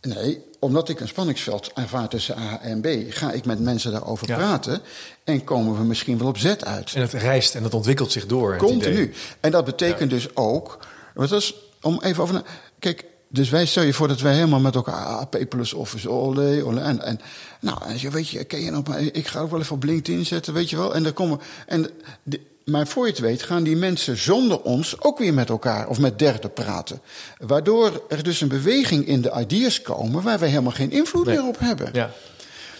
[0.00, 4.28] Nee, omdat ik een spanningsveld ervaar tussen A en B, ga ik met mensen daarover
[4.28, 4.36] Ja.
[4.36, 4.80] praten
[5.24, 6.92] en komen we misschien wel op Z uit.
[6.94, 8.56] En het reist en het ontwikkelt zich door.
[8.56, 9.12] Continu.
[9.40, 10.78] En dat betekent dus ook.
[11.14, 12.34] Want dat is om even over.
[12.34, 12.42] na-
[12.78, 15.04] Kijk, dus wij stel je voor dat wij helemaal met elkaar.
[15.04, 16.80] Ah, P plus office, olé.
[16.80, 17.20] En, en
[17.60, 19.00] nou, en je weet je, ken je nog maar.
[19.00, 20.94] Ik ga ook wel even op LinkedIn zetten, weet je wel.
[20.94, 21.40] En dan komen.
[21.66, 21.90] En
[22.22, 22.40] de,
[22.70, 25.98] maar voor je het weet gaan die mensen zonder ons ook weer met elkaar of
[25.98, 27.00] met derden praten.
[27.38, 31.36] Waardoor er dus een beweging in de ideas komen waar wij helemaal geen invloed Nee.
[31.36, 31.88] meer op hebben.
[31.92, 32.10] Ja.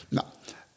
[0.09, 0.27] Nou,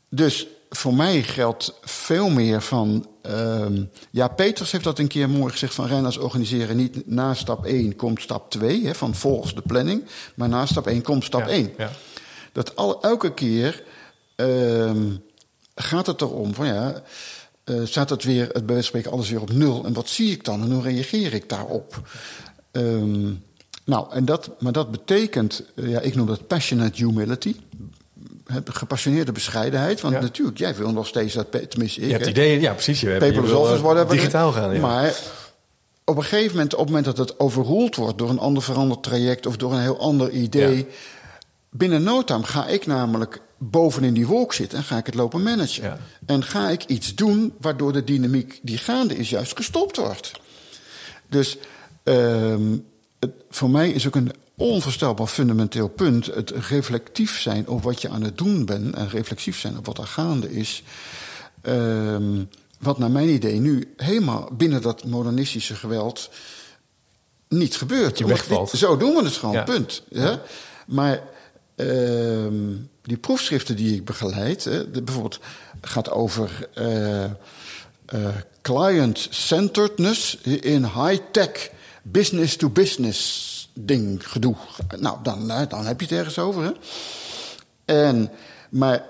[0.09, 3.05] dus voor mij geldt veel meer van.
[3.21, 7.65] ehm, ja, Peters heeft dat een keer mooi gezegd: van Renners organiseren niet na stap
[7.65, 10.03] 1 komt stap 2, hè, van volgens de planning,
[10.35, 11.73] maar na stap 1 komt stap Ja, 1.
[11.77, 11.91] ja.
[12.51, 13.83] Dat al, elke keer
[14.35, 15.05] ehm,
[15.75, 17.01] gaat het erom van ja.
[17.83, 19.85] Staat het weer, het bij wijze van spreken, alles weer op nul.
[19.85, 22.01] En wat zie ik dan en hoe reageer ik daarop?
[22.71, 23.29] Ehm,
[23.85, 27.55] nou, en dat, maar dat betekent, eh, ja, ik noem dat passionate humility.
[28.65, 30.01] Gepassioneerde bescheidenheid.
[30.01, 30.21] Want Ja.
[30.21, 32.07] natuurlijk, jij wil nog steeds dat, tenminste ik.
[32.07, 33.01] Je hebt ideeën, ja precies.
[33.01, 34.15] Je, paperless eh, whatever.
[34.15, 34.81] Digitaal gaan, ja.
[34.81, 35.15] Maar
[36.05, 39.03] op een gegeven moment, op het moment dat het overroeld wordt door een ander veranderd
[39.03, 40.77] traject of door een heel ander idee.
[40.77, 40.83] Ja.
[41.73, 45.43] Binnen no time ga ik namelijk bovenin die wolk zitten en ga ik het lopen
[45.43, 45.83] managen.
[45.83, 45.97] Ja.
[46.25, 50.31] En ga ik iets doen waardoor de dynamiek die gaande is juist gestopt wordt.
[51.29, 51.57] Dus
[52.03, 52.77] ehm,
[53.19, 58.09] het, voor mij is ook een onvoorstelbaar fundamenteel punt het reflectief zijn op wat je
[58.09, 60.83] aan het doen bent en reflexief zijn op wat er gaande is.
[61.61, 62.43] Ehm,
[62.79, 66.29] wat naar mijn idee nu helemaal binnen dat modernistische geweld
[67.47, 68.17] niet gebeurt.
[68.17, 68.71] je wegvalt.
[68.71, 69.63] die- Zo doen we het gewoon, Ja.
[69.63, 70.03] punt.
[70.87, 71.21] Maar
[73.01, 75.39] die proefschriften die ik begeleid, hè, de, bijvoorbeeld
[75.81, 77.31] gaat over eh, eh,
[78.61, 81.69] client-centeredness in high-tech
[82.01, 84.55] business-to-business ding, gedoe.
[84.99, 86.63] Nou, dan, eh, dan heb je het ergens over.
[86.63, 86.71] Hè?
[87.85, 88.31] En,
[88.69, 89.05] maar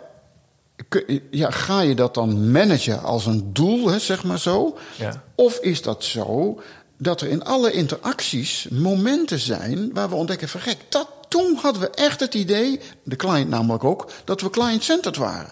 [1.32, 4.78] ja, ga je dat dan managen als een doel, hè, zeg maar zo?
[4.98, 5.24] Ja.
[5.36, 6.62] Of is dat zo
[6.98, 11.82] dat er in alle interacties momenten zijn waar we ontdekken van gek, dat, toen hadden
[11.82, 15.52] we echt het idee, de client namelijk ook, dat we client-centered waren.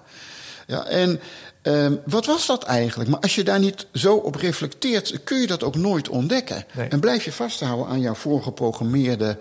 [0.67, 1.19] Ja, en
[1.61, 3.09] ehm, wat was dat eigenlijk?
[3.09, 6.65] Maar als je daar niet zo op reflecteert, kun je dat ook nooit ontdekken.
[6.73, 6.87] Nee.
[6.87, 9.37] En blijf je vasthouden aan jouw voorgeprogrammeerde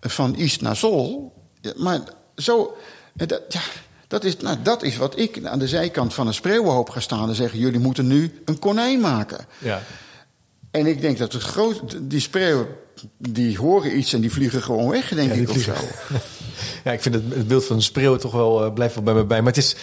[0.00, 1.32] van East naar Sol.
[1.60, 2.00] Ja, maar
[2.36, 2.76] zo,
[3.16, 3.62] eh, dat, ja,
[4.08, 7.28] dat, is, nou, dat is wat ik aan de zijkant van een spreeuwenhoop ga staan
[7.28, 9.46] en zeggen: jullie moeten nu een konijn maken.
[9.58, 9.82] Ja.
[10.70, 12.66] En ik denk dat het groot, die spreeuwen,
[13.18, 15.50] die horen iets en die vliegen gewoon weg, denk Ja, ik.
[15.50, 15.72] Of zo.
[16.84, 19.14] Ja, ik vind het, het beeld van een spreeuw toch wel, eh, blijft wel bij
[19.14, 19.38] me bij.
[19.38, 19.76] Maar het is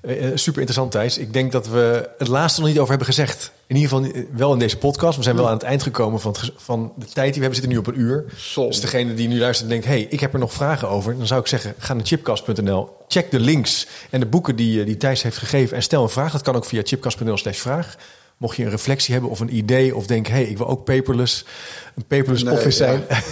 [0.00, 1.18] eh, eh, super interessant, Thijs.
[1.18, 3.52] Ik denk dat we het laatste nog niet over hebben gezegd.
[3.66, 5.16] In ieder geval wel in deze podcast.
[5.16, 7.54] We zijn wel aan het eind gekomen van, het van de tijd die we hebben.
[7.54, 8.24] Zitten nu op een uur.
[8.36, 8.70] Zonde.
[8.70, 9.86] Dus degene die nu luistert en denkt...
[9.86, 11.16] hey, ik heb er nog vragen over.
[11.16, 12.96] Dan zou ik zeggen, ga naar chipcast.nl.
[13.08, 15.76] Check de links en de boeken die, die Thijs heeft gegeven.
[15.76, 16.32] En stel een vraag.
[16.32, 17.96] Dat kan ook via chipcast.nl slash vraag.
[18.38, 19.96] Mocht je een reflectie hebben of een idee...
[19.96, 21.44] of denk, hey, ik wil ook paperless,
[21.94, 22.90] een paperless Nee, office ja.
[22.90, 23.06] zijn.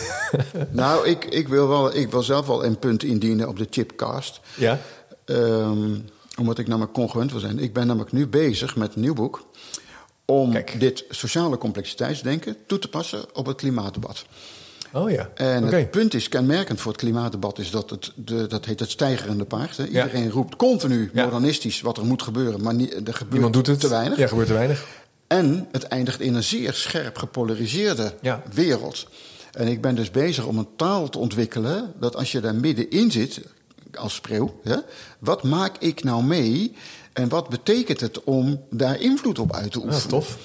[0.70, 4.40] Nou, ik, ik, wil wel, ik wil zelf wel een punt indienen op de chipcast.
[4.56, 4.78] ja?
[5.24, 5.94] Ehm,
[6.38, 7.58] omdat ik namelijk congruent wil zijn.
[7.58, 9.46] Ik ben namelijk nu bezig met een nieuw boek.
[10.24, 10.80] Om Kijk.
[10.80, 14.24] dit sociale complexiteitsdenken toe te passen op het klimaatdebat.
[14.92, 18.64] Oh ja, En het punt is, kenmerkend voor het klimaatdebat is dat het, de, dat
[18.64, 19.76] heet het stijgerende paard.
[19.76, 19.86] Hè.
[19.86, 21.24] Iedereen roept continu Ja.
[21.24, 23.80] modernistisch wat er moet gebeuren, maar niet, er gebeurt Niemand doet het.
[23.80, 24.18] te weinig.
[24.18, 24.86] Ja, gebeurt te weinig.
[25.26, 28.42] En het eindigt in een zeer scherp gepolariseerde Ja.
[28.52, 29.06] wereld.
[29.52, 33.10] En ik ben dus bezig om een taal te ontwikkelen dat als je daar middenin
[33.10, 33.40] zit,
[33.94, 34.76] als spreeuw, hè,
[35.18, 36.72] wat maak ik nou mee
[37.12, 40.08] en wat betekent het om daar invloed op uit te Ah, oefenen?
[40.08, 40.38] tof.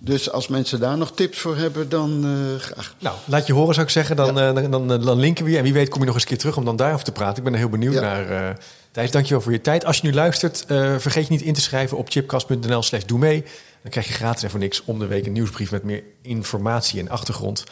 [0.00, 2.94] Dus als mensen daar nog tips voor hebben, dan eh, graag.
[2.98, 4.16] Nou, laat je horen zou ik zeggen.
[4.16, 5.56] Dan, eh, dan, dan, dan linken we je.
[5.56, 7.36] En wie weet kom je nog eens een keer terug om dan daarover te praten.
[7.38, 8.00] Ik ben er heel benieuwd Ja.
[8.00, 8.30] naar.
[8.30, 8.54] eh
[8.90, 9.84] Thijs, dankjewel voor je tijd.
[9.84, 10.64] Als je nu luistert,
[10.98, 13.44] vergeet je niet in te schrijven op chipcast.nl slash doe mee.
[13.82, 17.00] Dan krijg je gratis en voor niks om de week een nieuwsbrief met meer informatie
[17.00, 17.64] en achtergrond.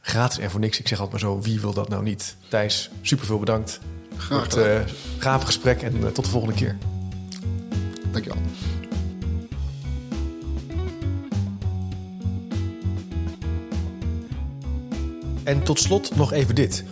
[0.00, 0.78] Gratis en voor niks.
[0.78, 2.36] Ik zeg altijd maar zo, wie wil dat nou niet?
[2.48, 3.80] Thijs, superveel bedankt.
[4.16, 4.70] Graag Het gedaan.
[4.70, 4.80] uh,
[5.18, 6.76] gave gesprek en uh, tot de volgende keer.
[8.12, 8.38] Dankjewel.
[15.44, 16.84] En tot slot nog even dit.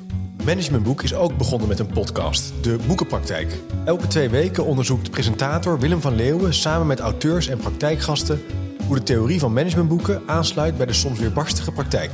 [0.44, 3.58] Managementboek is ook begonnen met een podcast, De Boekenpraktijk.
[3.84, 8.42] Elke twee weken onderzoekt presentator Willem van Leeuwen samen met auteurs en praktijkgasten
[8.86, 12.10] hoe de theorie van managementboeken aansluit bij de soms weer barstige praktijk.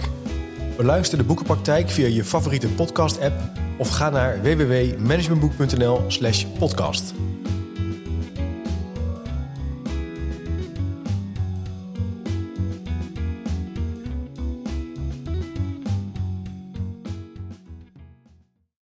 [0.76, 3.34] Beluister de Boekenpraktijk via je favoriete podcast-app
[3.78, 7.14] of ga naar www.managementboek.nl/podcast.